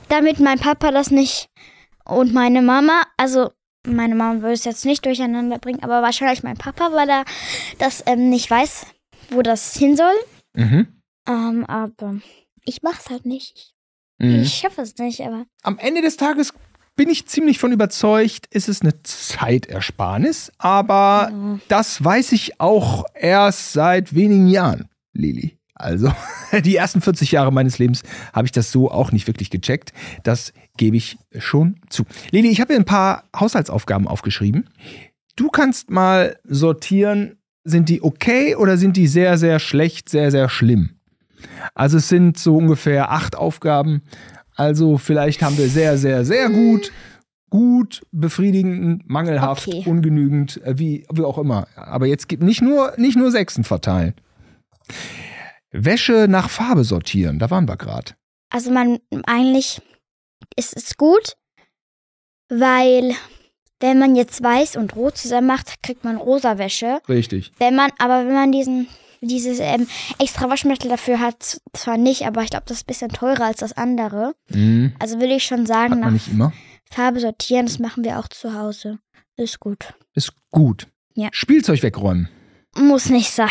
[0.08, 1.48] damit mein Papa das nicht
[2.04, 3.50] und meine Mama, also
[3.86, 7.24] meine Mama würde es jetzt nicht durcheinander bringen, aber wahrscheinlich mein Papa, weil er
[7.78, 8.86] das ähm, nicht weiß,
[9.30, 10.14] wo das hin soll.
[10.54, 10.86] Mhm.
[11.28, 12.16] Ähm, aber
[12.64, 13.72] ich mach's halt nicht.
[14.18, 14.42] Mhm.
[14.42, 16.52] Ich schaffe es nicht, aber am Ende des Tages
[16.96, 21.58] bin ich ziemlich von überzeugt, ist es eine Zeitersparnis, aber Ja.
[21.68, 25.55] das weiß ich auch erst seit wenigen Jahren, Lili.
[25.76, 26.10] Also
[26.64, 29.92] die ersten 40 Jahre meines Lebens habe ich das so auch nicht wirklich gecheckt.
[30.24, 32.04] Das gebe ich schon zu.
[32.30, 34.68] Lili, ich habe hier ein paar Haushaltsaufgaben aufgeschrieben.
[35.36, 40.48] Du kannst mal sortieren, sind die okay oder sind die sehr, sehr schlecht, sehr, sehr
[40.48, 40.90] schlimm?
[41.74, 44.02] Also es sind so ungefähr acht Aufgaben.
[44.54, 46.90] Also vielleicht haben wir sehr, sehr, sehr gut,
[47.50, 49.82] gut, befriedigend, mangelhaft, Okay.
[49.84, 51.68] ungenügend, äh, wie, wie auch immer.
[51.76, 54.14] Aber jetzt gibt nicht nur, nicht nur Sechsen verteilen.
[55.84, 58.12] Wäsche nach Farbe sortieren, da waren wir gerade.
[58.50, 59.80] Also man eigentlich
[60.56, 61.36] ist es gut,
[62.48, 63.14] weil
[63.80, 67.00] wenn man jetzt weiß und rot zusammen macht, kriegt man rosa Wäsche.
[67.08, 67.52] Richtig.
[67.58, 68.88] Wenn man, aber wenn man diesen
[69.20, 69.86] dieses ähm,
[70.18, 73.58] extra Waschmittel dafür hat zwar nicht, aber ich glaube, das ist ein bisschen teurer als
[73.58, 74.34] das andere.
[74.50, 74.92] Mhm.
[74.98, 76.52] Also würde ich schon Hat sagen, man nach nicht immer.
[76.90, 78.98] Farbe sortieren, das machen wir auch zu Hause.
[79.36, 79.94] Ist gut.
[80.14, 80.86] Ist gut.
[81.14, 81.28] Ja.
[81.32, 82.28] Spielzeug wegräumen.
[82.76, 83.48] Muss nicht sein.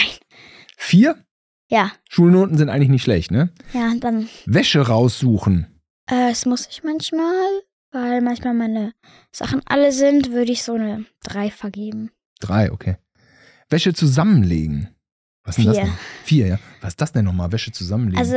[0.77, 1.24] Vier.
[1.69, 3.49] Ja, Schulnoten sind eigentlich nicht schlecht, ne?
[3.73, 5.67] ja, dann, Wäsche raussuchen.
[6.09, 7.33] äh, es muss ich manchmal,
[7.91, 8.93] weil manchmal meine
[9.31, 12.11] Sachen alle sind, würde ich so eine 3 vergeben.
[12.39, 12.97] Drei, okay.
[13.69, 14.89] Wäsche zusammenlegen.
[15.43, 15.93] Was ist denn das denn?
[16.23, 16.59] Vier, ja.
[16.81, 17.51] Was ist das denn nochmal?
[17.51, 18.17] Wäsche zusammenlegen.
[18.17, 18.35] Also,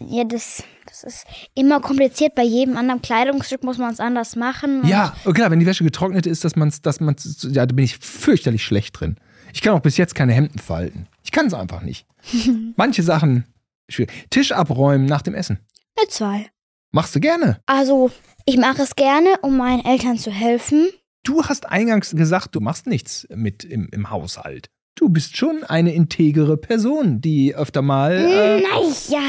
[0.00, 2.34] ja, das, das ist immer kompliziert.
[2.34, 4.86] Bei jedem anderen Kleidungsstück muss man es anders machen.
[4.86, 7.74] Ja, oh, klar, wenn die Wäsche getrocknet ist, dass man es, dass man's, ja, da
[7.74, 9.16] bin ich fürchterlich schlecht drin.
[9.56, 11.08] Ich kann auch bis jetzt keine Hemden falten.
[11.24, 12.06] Ich kann es einfach nicht.
[12.76, 13.46] Manche Sachen
[13.88, 14.12] schwierig.
[14.28, 15.60] Tisch abräumen nach dem Essen.
[15.98, 16.46] Eine 2.
[16.92, 17.58] Machst du gerne.
[17.64, 18.10] Also,
[18.44, 20.88] ich mache es gerne, um meinen Eltern zu helfen.
[21.22, 24.68] Du hast eingangs gesagt, du machst nichts mit im, im Haushalt.
[24.94, 29.22] Du bist schon eine integere Person, die öfter mal äh, Naja.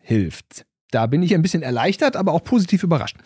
[0.00, 0.64] hilft.
[0.92, 3.16] Da bin ich ein bisschen erleichtert, aber auch positiv überrascht.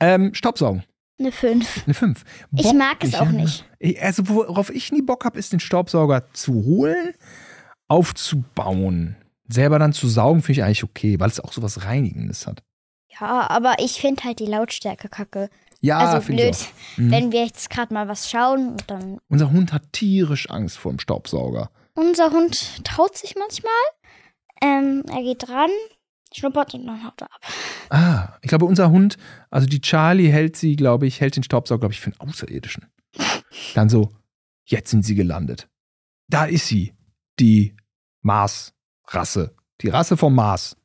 [0.00, 0.82] Ähm, Staubsaugen,
[1.20, 1.82] Eine 5.
[1.84, 2.24] eine 5.
[2.56, 3.66] Ich mag es auch nicht.
[3.78, 7.12] Ich, also worauf ich nie Bock habe, ist den Staubsauger zu holen,
[7.88, 9.16] aufzubauen.
[9.46, 12.62] Selber dann zu saugen, finde ich eigentlich okay, weil es auch sowas Reinigendes hat.
[13.20, 15.50] Ja, aber ich finde halt die Lautstärke kacke.
[15.82, 16.98] Ja, also finde ich blöd, auch.
[16.98, 17.10] Mhm.
[17.10, 19.18] wenn wir jetzt gerade mal was schauen und dann.
[19.28, 21.70] Unser Hund hat tierisch Angst vor dem Staubsauger.
[21.94, 23.72] Unser Hund traut sich manchmal.
[24.62, 25.70] Ähm, er geht dran,
[26.34, 27.40] schnuppert und dann haut er ab.
[27.90, 29.16] Ah, ich glaube, unser Hund,
[29.50, 32.86] also die Charlie hält sie, glaube ich, hält den Staubsauger, glaube ich, für einen Außerirdischen.
[33.74, 34.12] Dann so,
[34.64, 35.68] jetzt sind sie gelandet.
[36.28, 36.94] Da ist sie,
[37.38, 37.74] die
[38.22, 39.54] Mars-Rasse.
[39.80, 40.76] Die Rasse vom Mars.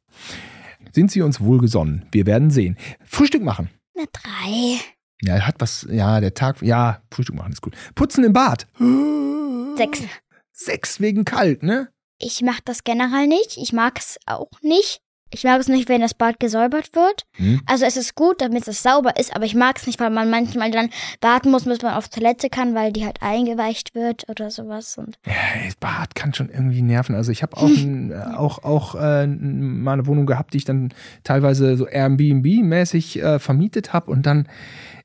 [0.92, 2.06] Sind sie uns wohlgesonnen?
[2.12, 2.78] Wir werden sehen.
[3.04, 3.70] Frühstück machen.
[3.96, 4.80] Eine 3.
[5.22, 7.76] Ja, hat was, ja, der Tag, ja, Frühstück machen ist gut.
[7.96, 8.68] Putzen im Bad.
[9.78, 10.04] 6.
[10.52, 11.90] Sechs wegen kalt, ne?
[12.18, 13.58] Ich mache das generell nicht.
[13.58, 15.02] Ich mag es auch nicht.
[15.36, 17.26] Ich mag es nicht, wenn das Bad gesäubert wird.
[17.34, 17.60] Hm.
[17.66, 20.30] Also es ist gut, damit es sauber ist, aber ich mag es nicht, weil man
[20.30, 24.50] manchmal dann warten muss, bis man auf Toilette kann, weil die halt eingeweicht wird oder
[24.50, 24.98] sowas.
[24.98, 25.34] Und Ja,
[25.66, 27.16] das Bad kann schon irgendwie nerven.
[27.16, 30.66] Also ich habe auch, ein, äh, auch, auch äh, mal eine Wohnung gehabt, die ich
[30.66, 30.94] dann
[31.26, 34.48] teilweise so Airbnb-mäßig äh, vermietet habe und dann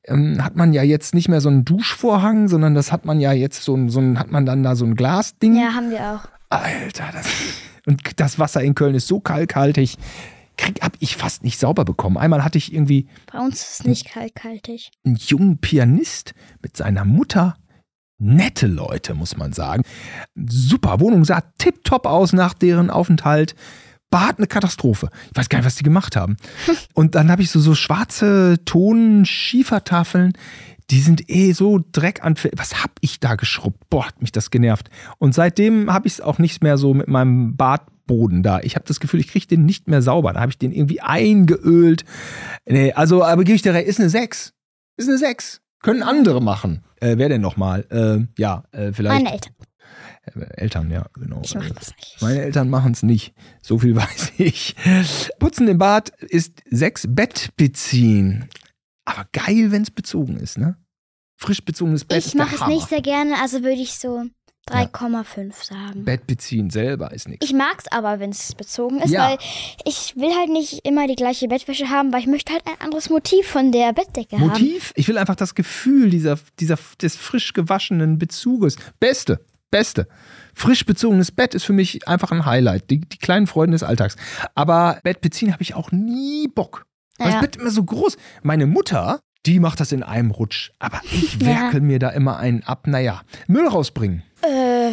[0.04, 3.32] ähm, hat man ja jetzt nicht mehr so einen Duschvorhang, sondern das hat man ja
[3.32, 5.56] jetzt so ein, so ein hat man dann da so ein Glasding.
[5.56, 6.28] ja, haben wir auch.
[6.50, 7.26] Alter, das,
[7.86, 9.96] und das Wasser in Köln ist so kalkhaltig.
[10.56, 12.18] Krieg, hab ich fast nicht sauber bekommen.
[12.18, 14.90] Einmal hatte ich irgendwie Bei uns ist es nicht kaltkaltig.
[15.04, 17.56] einen jungen Pianist mit seiner Mutter.
[18.18, 19.82] Nette Leute, muss man sagen.
[20.34, 23.54] Super, Wohnung sah tipptopp aus nach deren Aufenthalt.
[24.10, 25.08] Bad eine Katastrophe.
[25.30, 26.36] Ich weiß gar nicht, was die gemacht haben.
[26.94, 30.32] Und dann habe ich so, so schwarze Ton-Schiefertafeln.
[30.90, 32.58] Die sind eh so dreckanfällig.
[32.58, 33.88] Was hab ich da geschrubbt?
[33.90, 34.90] Boah, hat mich das genervt.
[35.18, 38.60] Und seitdem habe ich es auch nicht mehr so mit meinem Badboden da.
[38.60, 40.32] Ich habe das Gefühl, ich kriege den nicht mehr sauber.
[40.32, 42.04] Da habe ich den irgendwie eingeölt.
[42.66, 44.52] Nee, also, aber gebe ich dir recht, ist eine 6.
[44.96, 45.60] Ist eine 6.
[45.82, 46.82] Können andere machen.
[47.00, 47.86] Äh, wer denn nochmal?
[47.90, 49.24] Äh, ja, äh, vielleicht.
[49.24, 49.54] Meine Eltern.
[50.24, 51.40] Äh, Eltern, ja, genau.
[51.44, 52.16] Ich mache das nicht.
[52.20, 53.32] Meine Eltern machen es nicht.
[53.62, 54.76] So viel weiß ich.
[55.38, 58.48] Putzen im Bad ist sechs Bett beziehen.
[59.04, 60.76] Aber geil, wenn es bezogen ist, ne?
[61.36, 62.74] Frisch bezogenes Bett Ich mache es Hammer.
[62.74, 64.24] nicht sehr gerne, also würde ich so
[64.68, 66.04] 3,5 sagen.
[66.04, 67.44] Bett beziehen selber ist nichts.
[67.46, 69.30] Ich mag es aber, wenn es bezogen ist, Ja.
[69.30, 69.38] weil
[69.84, 73.08] ich will halt nicht immer die gleiche Bettwäsche haben, weil ich möchte halt ein anderes
[73.10, 74.48] Motiv von der Bettdecke haben.
[74.48, 74.92] Motiv?
[74.96, 78.76] Ich will einfach das Gefühl dieser, dieser, des frisch gewaschenen Bezuges.
[79.00, 80.06] Beste, beste.
[80.54, 82.90] Frisch bezogenes Bett ist für mich einfach ein Highlight.
[82.90, 84.16] Die, die kleinen Freuden des Alltags.
[84.54, 86.86] Aber Bett beziehen habe ich auch nie Bock.
[87.20, 87.32] Weil Ja.
[87.34, 88.16] das Bett immer so groß.
[88.42, 90.70] Meine Mutter, die macht das in einem Rutsch.
[90.80, 91.46] Aber ich Ja.
[91.46, 92.86] werkel mir da immer einen ab.
[92.86, 94.22] Naja, Müll rausbringen.
[94.42, 94.90] Äh,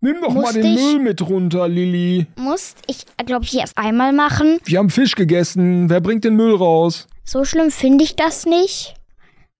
[0.00, 2.26] Nimm doch mal den ich- Müll mit runter, Lilly.
[2.36, 4.58] muss ich, glaube ich, erst einmal machen.
[4.64, 5.88] Wir haben Fisch gegessen.
[5.88, 7.06] Wer bringt den Müll raus?
[7.24, 8.94] So schlimm finde ich das nicht,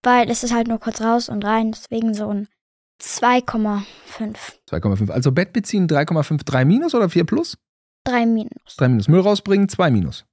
[0.02, 2.48] weil es ist halt nur kurz raus und rein, deswegen so ein
[3.00, 4.58] 2,5.
[4.68, 5.10] 2,5.
[5.10, 6.44] Also Bett beziehen 3,5.
[6.44, 7.56] 3 minus oder 4 plus?
[8.04, 8.76] 3 minus.
[8.76, 9.08] 3 minus.
[9.08, 10.24] Müll rausbringen, 2 minus.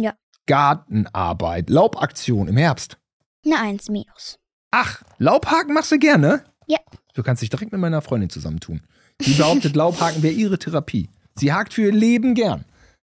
[0.00, 0.14] Ja.
[0.46, 2.98] Gartenarbeit, Laubaktion im Herbst.
[3.44, 4.38] Eine 1 minus.
[4.70, 6.44] Ach, Laubhaken machst du gerne?
[6.66, 6.78] Ja.
[7.14, 8.82] Du kannst dich direkt mit meiner Freundin zusammentun.
[9.20, 11.10] Die behauptet, Laubhaken wäre ihre Therapie.
[11.34, 12.64] Sie hakt für ihr Leben gern.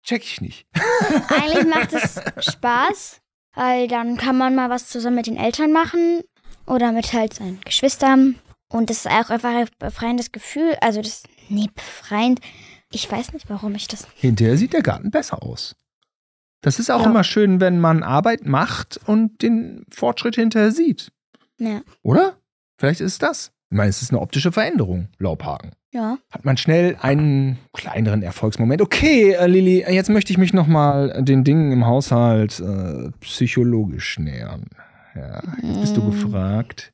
[0.04, 0.65] Check ich nicht.
[1.30, 2.20] Eigentlich macht es
[2.54, 3.22] Spaß,
[3.54, 6.22] weil dann kann man mal was zusammen mit den Eltern machen
[6.65, 8.39] oder mit halt seinen Geschwistern.
[8.70, 10.76] Und es ist auch einfach ein befreiendes Gefühl.
[10.82, 12.39] Also das, nee, befreiend.
[12.91, 14.08] Ich weiß nicht, warum ich das.
[14.15, 15.76] Hinterher sieht der Garten besser aus.
[16.62, 17.10] Das ist auch Ja.
[17.10, 21.12] immer schön, wenn man Arbeit macht und den Fortschritt hinterher sieht.
[21.58, 21.82] Ja.
[22.04, 22.34] Oder?
[22.78, 23.52] Vielleicht ist es das.
[23.69, 25.71] Ich meine, es ist eine optische Veränderung, Laubhaken.
[25.93, 26.17] Ja.
[26.32, 28.82] hat man schnell einen kleineren Erfolgsmoment.
[28.82, 34.67] Okay, äh, Lilly, jetzt möchte ich mich nochmal den Dingen im Haushalt äh, psychologisch nähern.
[35.15, 36.12] Ja, jetzt bist du Mm.
[36.12, 36.93] gefragt.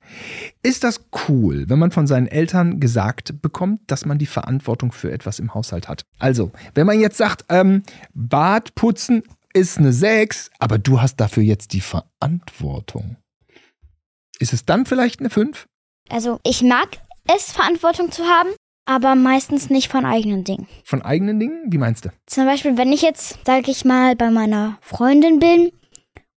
[0.63, 5.11] Ist das cool, wenn man von seinen Eltern gesagt bekommt, dass man die Verantwortung für
[5.11, 6.01] etwas im Haushalt hat?
[6.17, 7.83] Also, wenn man jetzt sagt, ähm,
[8.15, 9.21] Bad putzen
[9.57, 13.17] ist eine 6, aber du hast dafür jetzt die Verantwortung.
[14.39, 15.67] Ist es dann vielleicht eine 5?
[16.09, 18.49] Also ich mag es, Verantwortung zu haben,
[18.85, 20.67] aber meistens nicht von eigenen Dingen.
[20.83, 21.63] Von eigenen Dingen?
[21.67, 22.09] Wie meinst du?
[22.27, 25.71] Zum Beispiel, wenn ich jetzt, sage ich mal, bei meiner Freundin bin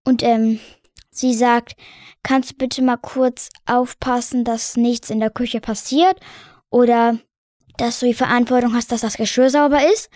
[0.04, 0.58] und ähm,
[1.10, 1.76] sie sagt,
[2.22, 6.18] kannst du bitte mal kurz aufpassen, dass nichts in der Küche passiert
[6.70, 7.18] oder
[7.76, 10.10] dass du die Verantwortung hast, dass das Geschirr sauber ist,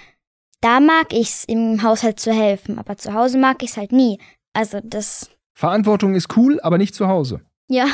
[0.64, 4.18] da mag ich's im Haushalt zu helfen, aber zu Hause mag ich's halt nie.
[4.55, 7.42] Also das, Verantwortung ist cool, aber nicht zu Hause.
[7.68, 7.87] ja,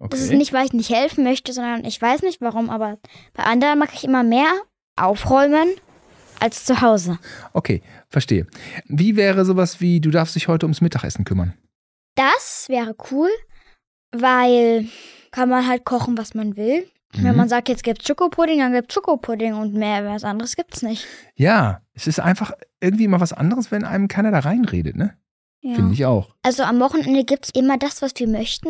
[0.00, 0.10] Okay.
[0.10, 2.98] das ist nicht, weil ich nicht helfen möchte, sondern ich weiß nicht warum, aber
[3.34, 4.52] bei anderen mag ich immer mehr
[4.94, 5.66] aufräumen
[6.38, 7.18] als zu Hause.
[7.52, 8.46] Okay, verstehe.
[8.86, 11.54] Wie wäre sowas wie, du darfst dich heute ums Mittagessen kümmern?
[12.14, 13.28] Das wäre cool,
[14.12, 14.86] weil
[15.32, 16.88] kann man halt kochen, was man will.
[17.14, 17.36] Wenn Mhm.
[17.36, 21.06] man sagt, jetzt gibt's Schokopudding, dann gibt's Schokopudding und mehr was anderes gibt's nicht.
[21.36, 25.16] Ja, es ist einfach irgendwie immer was anderes, wenn einem keiner da reinredet, ne?
[25.60, 25.74] Ja.
[25.74, 26.34] Finde ich auch.
[26.42, 28.68] Also am Wochenende gibt's immer das, was wir möchten.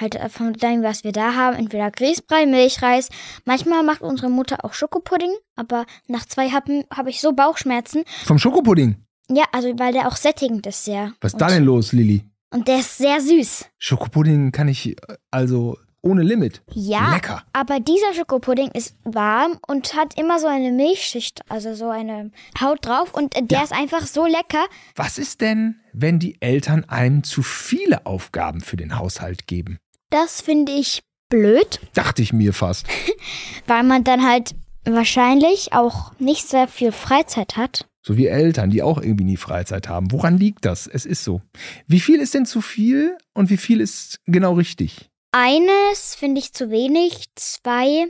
[0.00, 1.54] Halt äh, von dem, was wir da haben.
[1.56, 3.10] Entweder Grießbrei, Milchreis.
[3.44, 8.04] Manchmal macht unsere Mutter auch Schokopudding, aber nach zwei Happen habe ich so Bauchschmerzen.
[8.24, 8.96] Vom Schokopudding.
[9.28, 11.12] Ja, also weil der auch sättigend ist sehr.
[11.20, 12.24] Was ist da denn los, Lilly?
[12.50, 13.66] Und der ist sehr süß.
[13.78, 14.96] Schokopudding kann ich äh,
[15.30, 16.62] also ohne Limit.
[16.72, 17.42] Ja, Lecker.
[17.52, 22.84] Aber dieser Schokopudding ist warm und hat immer so eine Milchschicht, also so eine Haut
[22.84, 23.62] drauf und der Ja.
[23.64, 24.64] ist einfach so lecker.
[24.96, 29.78] Was ist denn, wenn die Eltern einem zu viele Aufgaben für den Haushalt geben?
[30.10, 32.86] Das finde ich blöd, Dachte ich mir fast.
[33.66, 37.88] weil man dann halt wahrscheinlich auch nicht sehr viel Freizeit hat.
[38.04, 40.10] So wie Eltern, die auch irgendwie nie Freizeit haben.
[40.10, 40.88] Woran liegt das?
[40.88, 41.40] Es ist so.
[41.86, 45.08] Wie viel ist denn zu viel und wie viel ist genau richtig?
[45.32, 48.06] Eines finde ich zu wenig, zwei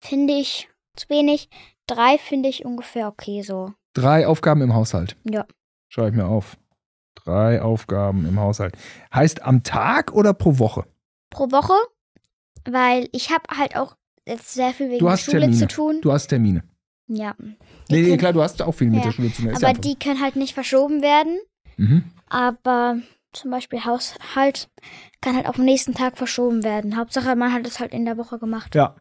[0.00, 1.48] finde ich zu wenig,
[1.86, 3.72] drei finde ich ungefähr okay so.
[3.94, 5.16] Drei Aufgaben im Haushalt.
[5.24, 5.46] Ja.
[5.88, 6.56] Schreibe ich mir auf.
[7.14, 8.76] Drei Aufgaben im Haushalt.
[9.14, 10.84] Heißt am Tag oder pro Woche?
[11.30, 11.74] Pro Woche,
[12.64, 15.58] weil ich habe halt auch jetzt sehr viel wegen der Schule Termine.
[15.58, 16.00] zu tun.
[16.02, 16.64] Du hast Termine.
[17.08, 17.36] Ja.
[17.88, 19.54] Nee, nee, klar, du hast auch viel mit Ja, der Schule zu tun.
[19.54, 21.38] Aber die können halt nicht verschoben werden.
[21.76, 22.04] Mhm.
[22.28, 22.98] Aber
[23.36, 24.68] zum Beispiel Haushalt
[25.20, 26.96] kann halt auf den nächsten Tag verschoben werden.
[26.96, 28.74] Hauptsache, man hat es halt in der Woche gemacht.
[28.74, 28.96] Ja.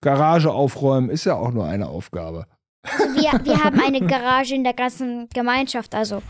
[0.00, 2.46] Garage aufräumen ist ja auch nur eine Aufgabe.
[2.82, 6.22] Also wir, wir haben eine Garage in der ganzen Gemeinschaft, also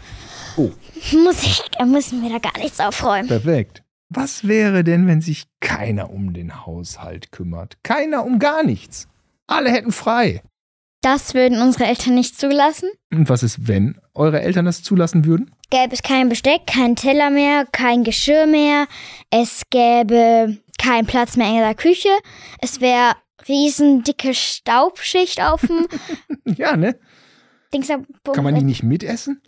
[0.59, 0.71] Oh.
[1.13, 3.27] muss ich, da müssen wir da gar nichts aufräumen.
[3.29, 3.83] Perfekt.
[4.11, 7.79] Was wäre denn, wenn sich keiner um den Haushalt kümmert?
[7.83, 9.09] Keiner um gar nichts.
[9.47, 10.43] Alle hätten frei.
[11.01, 12.91] Das würden unsere Eltern nicht zulassen.
[13.11, 15.51] Und was ist, wenn eure Eltern das zulassen würden?
[15.73, 18.87] Gäbe es kein Besteck, kein Teller mehr, kein Geschirr mehr.
[19.31, 22.11] Es gäbe keinen Platz mehr in der Küche.
[22.61, 23.15] Es wäre
[23.49, 25.89] riesen dicke Staubschicht auf dem
[26.59, 27.01] Ja, ne?
[27.73, 27.89] Dings.
[27.89, 29.41] Kann man die nicht mitessen?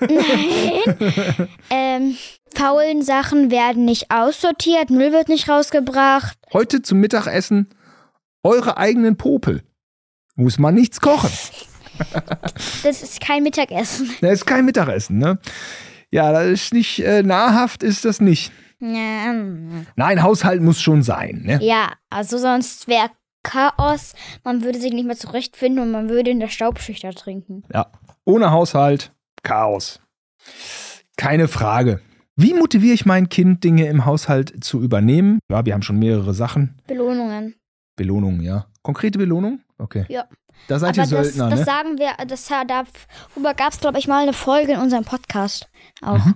[0.00, 1.48] Nein.
[1.70, 2.16] ähm,
[2.52, 6.36] faulen Sachen werden nicht aussortiert, Müll wird nicht rausgebracht.
[6.52, 7.68] Heute zum Mittagessen
[8.42, 9.62] eure eigenen Popel.
[10.34, 11.30] Muss man nichts kochen.
[12.82, 14.10] Das ist kein Mittagessen.
[14.20, 15.38] Das ist kein Mittagessen, ne?
[16.10, 18.52] Ja, das ist nicht äh, nahrhaft, ist das nicht.
[18.80, 19.86] Ja, mm.
[19.96, 21.58] Nein, Haushalt muss schon sein, ne?
[21.62, 23.10] Ja, also sonst wäre
[23.42, 24.14] Chaos.
[24.44, 27.62] Man würde sich nicht mehr zurechtfinden und man würde in der Staubschicht ertrinken.
[27.72, 27.90] Ja.
[28.24, 30.00] Ohne Haushalt, Chaos.
[31.16, 32.00] Keine Frage.
[32.36, 35.40] Wie motiviere ich mein Kind, Dinge im Haushalt zu übernehmen?
[35.50, 36.80] Ja, wir haben schon mehrere Sachen.
[36.86, 37.54] Belohnungen.
[37.96, 38.66] Belohnungen, ja.
[38.82, 39.60] Konkrete Belohnung?
[39.80, 40.04] Okay.
[40.08, 40.24] Ja.
[40.68, 41.64] Da seid Aber ihr Söldner, das, das ne?
[41.64, 45.68] sagen wir, das darüber gab es, glaube ich, mal eine Folge in unserem Podcast.
[46.02, 46.24] Auch.
[46.24, 46.34] Mhm.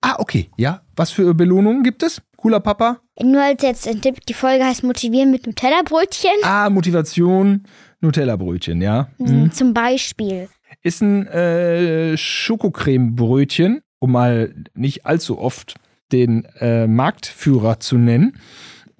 [0.00, 0.50] Ah, okay.
[0.56, 0.82] Ja.
[0.96, 2.22] Was für Belohnungen gibt es?
[2.36, 3.00] Cooler Papa?
[3.22, 6.30] Nur als jetzt ein Tipp, die Folge heißt Motivieren mit Nutella-Brötchen.
[6.42, 7.64] Ah, Motivation,
[8.00, 9.08] Nutella-Brötchen, ja.
[9.18, 9.50] Mhm.
[9.50, 10.48] Zum Beispiel.
[10.82, 15.76] Ist ein äh, Schokocreme-Brötchen, um mal nicht allzu oft
[16.12, 18.38] den äh, Marktführer zu nennen.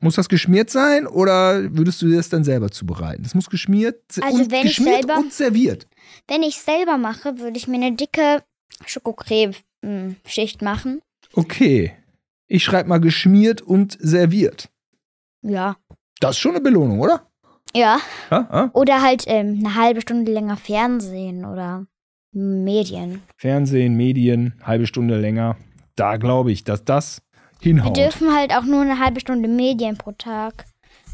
[0.04, 3.22] Muss das geschmiert sein oder würdest du das dann selber zubereiten?
[3.22, 5.86] Das muss geschmiert Also und, wenn ich geschmiert selber- und serviert.
[6.28, 8.42] Wenn ich selber mache, würde ich mir eine dicke
[8.84, 11.00] Schokocreme-Schicht machen.
[11.32, 11.94] Okay.
[12.46, 14.68] Ich schreibe mal geschmiert und serviert.
[15.40, 15.78] Ja.
[16.20, 17.26] Das ist schon eine Belohnung, oder?
[17.74, 17.98] Ja.
[18.30, 18.70] Ja, ja.
[18.74, 21.86] Oder halt ähm, eine halbe Stunde länger Fernsehen oder
[22.32, 23.22] Medien.
[23.38, 25.56] Fernsehen, Medien, halbe Stunde länger.
[25.96, 27.22] Da glaube ich, dass das
[27.64, 27.96] Wir hinhaut.
[27.96, 30.64] dürfen halt auch nur eine halbe Stunde Medien pro Tag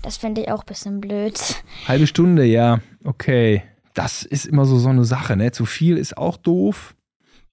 [0.02, 1.38] Das finde ich auch ein bisschen blöd.
[1.86, 3.62] Halbe Stunde, ja, okay.
[3.94, 5.52] Das ist immer so, so eine Sache, ne?
[5.52, 6.94] Zu viel ist auch doof.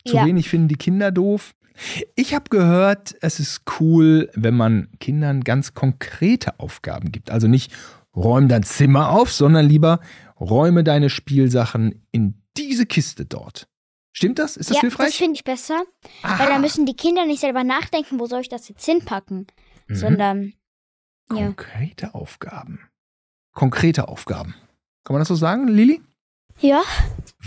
[0.06, 0.26] Zu Ja.
[0.26, 1.52] wenig finden die Kinder doof.
[2.16, 7.30] Ich habe gehört, es ist cool, wenn man Kindern ganz konkrete Aufgaben gibt.
[7.32, 7.72] Also nicht
[8.16, 10.00] räum dein Zimmer auf, sondern lieber
[10.40, 13.68] räume deine Spielsachen in diese Kiste dort.
[14.18, 14.58] Stimmt das?
[14.58, 15.10] Ist das ja, hilfreich?
[15.10, 15.84] das finde ich besser,
[16.24, 16.40] Aha.
[16.40, 19.46] weil da müssen die Kinder nicht selber nachdenken, wo soll ich das jetzt hinpacken,
[19.88, 19.96] Mhm.
[19.96, 20.54] sondern
[21.32, 21.46] ja.
[21.46, 22.80] Konkrete Aufgaben.
[23.54, 24.56] Konkrete Aufgaben.
[25.04, 26.02] Kann man das so sagen, Lili?
[26.60, 26.82] Ja,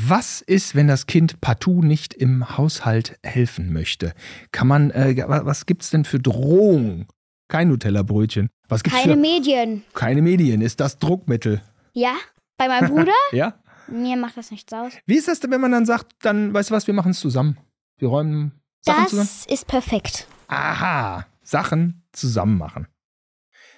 [0.06, 4.14] Was ist, wenn das Kind partout nicht im Haushalt helfen möchte?
[4.52, 7.08] Kann man, äh, wa- was gibt's denn für Drohungen?
[7.48, 8.48] Kein Nutella-Brötchen.
[8.68, 9.82] Was gibt's keine für Medien.
[9.92, 10.60] keine Medien?
[10.60, 11.60] Ist das Druckmittel?
[11.94, 12.14] Ja,
[12.58, 13.54] bei meinem Bruder, Ja?
[13.90, 14.92] Mir macht das nichts aus.
[15.06, 17.20] Wie ist das denn, wenn man dann sagt, dann, weißt du was, wir machen es
[17.20, 17.56] zusammen?
[17.98, 19.28] Wir räumen Sachen Das zusammen?
[19.48, 20.26] ist perfekt.
[20.48, 22.86] Aha, Sachen zusammen machen.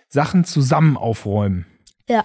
[0.09, 1.67] Sachen zusammen aufräumen.
[2.09, 2.25] Ja.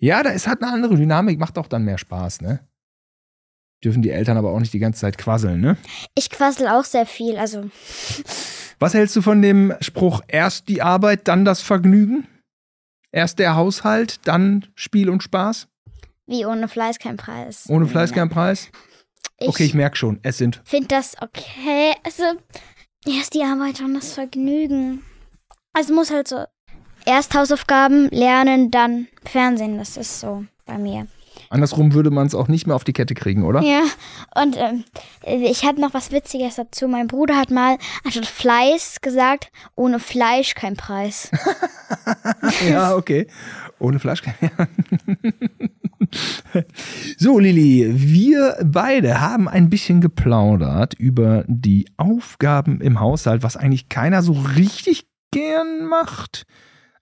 [0.00, 2.60] Ja, da ist halt eine andere Dynamik, macht auch dann mehr Spaß, ne?
[3.82, 5.76] Dürfen die Eltern aber auch nicht die ganze Zeit quasseln, ne?
[6.14, 7.70] Ich quassel auch sehr viel, also
[8.78, 12.26] Was hältst du von dem Spruch, erst die Arbeit, dann das Vergnügen?
[13.10, 15.68] Erst der Haushalt, dann Spiel und Spaß?
[16.28, 17.64] Wie ohne Fleiß kein Preis.
[17.68, 18.70] Ohne Fleiß kein Preis?
[19.40, 20.60] Okay, ich merke schon, es sind.
[20.64, 21.94] finde das okay.
[22.04, 22.24] Also,
[23.06, 25.02] erst die Arbeit, dann das Vergnügen.
[25.72, 26.44] Also muss halt so
[27.06, 29.78] erst Hausaufgaben lernen, dann Fernsehen.
[29.78, 31.06] Das ist so bei mir.
[31.50, 33.62] Andersrum würde man es auch nicht mehr auf die Kette kriegen, oder?
[33.62, 33.82] Ja,
[34.34, 34.84] und ähm,
[35.24, 36.88] ich hatte noch was Witziges dazu.
[36.88, 41.30] Mein Bruder hat mal anstatt Fleiß gesagt, ohne Fleisch kein Preis.
[42.68, 43.26] Ja, okay.
[43.80, 44.22] Ohne Fleisch.
[47.18, 53.88] so, Lili, wir beide haben ein bisschen geplaudert über die Aufgaben im Haushalt, was eigentlich
[53.88, 56.44] keiner so richtig gern macht.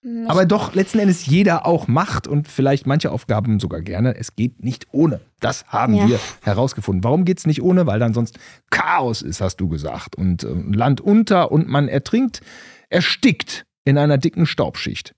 [0.03, 4.17] Mich- Aber doch letzten Endes jeder auch macht und vielleicht manche Aufgaben sogar gerne.
[4.17, 5.21] Es geht nicht ohne.
[5.41, 6.09] Das haben Ja.
[6.09, 7.03] wir herausgefunden.
[7.03, 7.87] Warum geht es nicht ohne?
[7.87, 8.39] Weil dann sonst
[8.71, 10.15] Chaos ist, hast du gesagt.
[10.17, 12.41] Und äh, Land unter und man ertrinkt,
[12.89, 15.15] erstickt in einer dicken Staubschicht.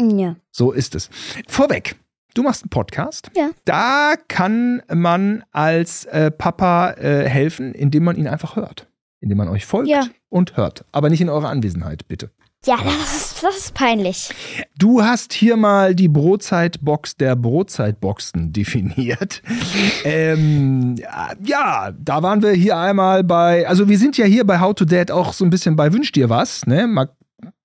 [0.00, 0.36] Ja.
[0.50, 1.10] So ist es.
[1.48, 1.96] Vorweg.
[2.34, 3.30] Du machst einen Podcast.
[3.34, 3.50] Ja.
[3.64, 8.88] Da kann man als äh, Papa äh, helfen, indem man ihn einfach hört.
[9.20, 10.02] Indem man euch folgt Ja.
[10.28, 10.84] und hört.
[10.92, 12.30] Aber nicht in eurer Anwesenheit, bitte.
[12.66, 14.30] Ja, das ist, das ist peinlich.
[14.76, 19.40] Du hast hier mal die Brotzeitbox der Brotzeitboxen definiert.
[20.04, 20.96] ähm,
[21.44, 24.84] ja, da waren wir hier einmal bei, also wir sind ja hier bei How to
[24.84, 26.86] Dad auch so ein bisschen bei Wünsch dir was, ne?
[26.86, 27.08] Mal,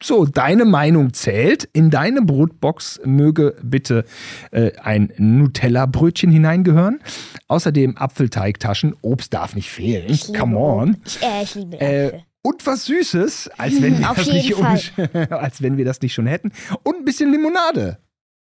[0.01, 1.63] so, deine Meinung zählt.
[1.73, 4.05] In deine Brotbox möge bitte
[4.51, 6.99] äh, ein Nutella-Brötchen hineingehören.
[7.47, 8.95] Außerdem Apfelteigtaschen.
[9.01, 10.05] Obst darf nicht fehlen.
[10.09, 10.97] Ich liebe Come on.
[11.05, 12.23] Ich, äh, ich liebe Äh, Äpfel.
[12.41, 16.13] und was Süßes, als wenn, wir Auf das nicht ohne- als wenn wir das nicht
[16.13, 16.51] schon hätten.
[16.83, 17.97] Und ein bisschen Limonade.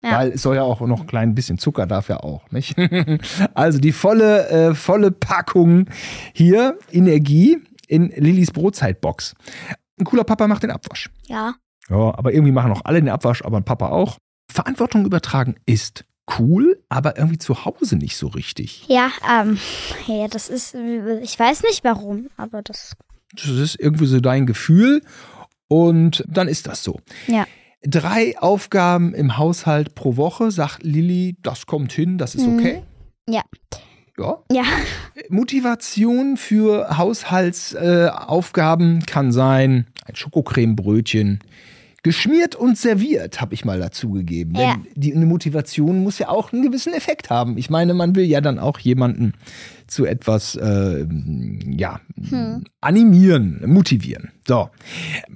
[0.01, 0.19] Ja.
[0.19, 2.73] Weil es soll ja auch noch ein klein bisschen Zucker, darf ja auch, nicht?
[3.53, 5.87] also die volle, äh, volle Packung
[6.33, 7.57] hier, Energie
[7.89, 9.33] in Lillys Brotzeitbox.
[9.99, 11.09] Ein cooler Papa macht den Abwasch.
[11.27, 11.55] Ja.
[11.89, 14.17] Ja, aber irgendwie machen auch alle den Abwasch, aber ein Papa auch.
[14.51, 16.05] Verantwortung übertragen ist
[16.39, 18.85] cool, aber irgendwie zu Hause nicht so richtig.
[18.88, 19.57] Ja, ähm,
[20.07, 22.95] ja, das ist, ich weiß nicht warum, aber das,
[23.33, 25.01] Das ist irgendwie so dein Gefühl
[25.67, 26.99] und dann ist das so.
[27.27, 27.45] ja.
[27.81, 32.59] Drei Aufgaben im Haushalt pro Woche, sagt Lilly, das kommt hin, das ist Mhm.
[32.59, 32.83] okay.
[33.29, 33.41] Ja.
[34.17, 34.43] Ja.
[34.51, 34.63] Ja,
[35.29, 41.39] Motivation für Haushaltsaufgaben äh, kann sein, ein Schokocremebrötchen.
[42.01, 44.55] Geschmiert und serviert, habe ich mal dazugegeben.
[44.55, 44.75] Ja.
[44.75, 47.57] Denn die eine Motivation muss ja auch einen gewissen Effekt haben.
[47.57, 49.33] Ich meine, man will ja dann auch jemanden
[49.85, 51.05] zu etwas äh,
[51.65, 52.63] ja, Hm.
[52.79, 54.31] animieren, motivieren.
[54.47, 54.69] So.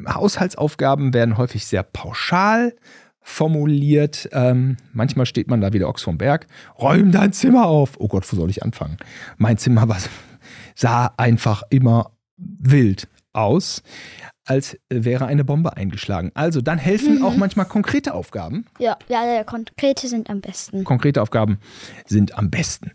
[0.07, 2.73] Haushaltsaufgaben werden häufig sehr pauschal
[3.21, 4.29] formuliert.
[4.31, 6.47] Ähm, manchmal steht man da wie der Ochs vom Berg.
[6.79, 7.95] Räum dein Zimmer auf.
[7.99, 8.95] Oh Gott, wo soll ich anfangen?
[9.38, 9.97] Mein Zimmer war,
[10.75, 13.81] sah einfach immer wild aus,
[14.45, 16.32] als wäre eine Bombe eingeschlagen.
[16.34, 17.23] Also dann helfen Mhm.
[17.23, 18.65] auch manchmal konkrete Aufgaben.
[18.79, 20.84] ja, ja, ja, konkrete sind am besten.
[20.84, 21.60] Konkrete Aufgaben
[22.05, 22.91] sind am besten.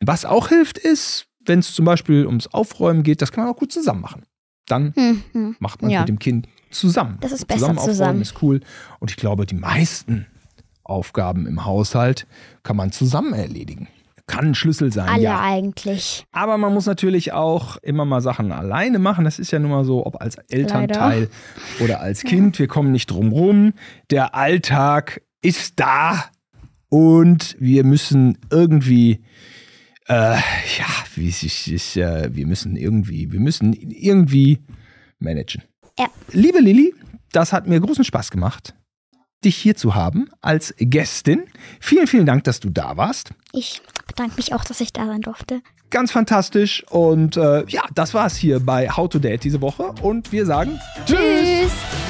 [0.00, 3.58] Was auch hilft, ist, wenn es zum Beispiel ums Aufräumen geht, das kann man auch
[3.58, 4.22] gut zusammen machen.
[4.66, 5.56] Dann Hm, hm.
[5.60, 6.00] macht man Ja.
[6.00, 7.18] mit dem Kind zusammen.
[7.20, 7.78] Das ist besser zusammen.
[7.78, 8.22] aufräumen zusammen.
[8.22, 8.60] ist cool.
[8.98, 10.26] Und ich glaube, die meisten
[10.84, 12.26] Aufgaben im Haushalt
[12.62, 13.88] kann man zusammen erledigen.
[14.30, 15.40] Kann ein Schlüssel sein, Alle ja.
[15.40, 16.24] eigentlich.
[16.30, 19.24] Aber man muss natürlich auch immer mal Sachen alleine machen.
[19.24, 21.28] Das ist ja nun mal so, ob als Elternteil
[21.80, 22.58] oder als Kind.
[22.60, 23.72] Wir kommen nicht drum rum.
[24.10, 26.26] Der Alltag ist da
[26.88, 29.24] und wir müssen irgendwie,
[30.06, 34.60] äh, ja, wie ist, ist, äh, wir müssen irgendwie, wir müssen irgendwie
[35.18, 35.64] managen.
[35.98, 36.06] Ja.
[36.30, 36.94] Liebe Lilly,
[37.32, 38.74] das hat mir großen Spaß gemacht.
[39.44, 41.44] dich hier zu haben als Gästin.
[41.80, 43.30] Vielen, vielen Dank, dass du da warst.
[43.52, 43.80] Ich
[44.20, 45.62] bedanke mich auch, dass ich da sein durfte.
[45.88, 46.84] Ganz fantastisch.
[46.90, 49.94] Und äh, ja, das war's hier bei How to Date diese Woche.
[50.02, 51.16] Und wir sagen Tschüss.
[51.18, 52.09] Tschüss.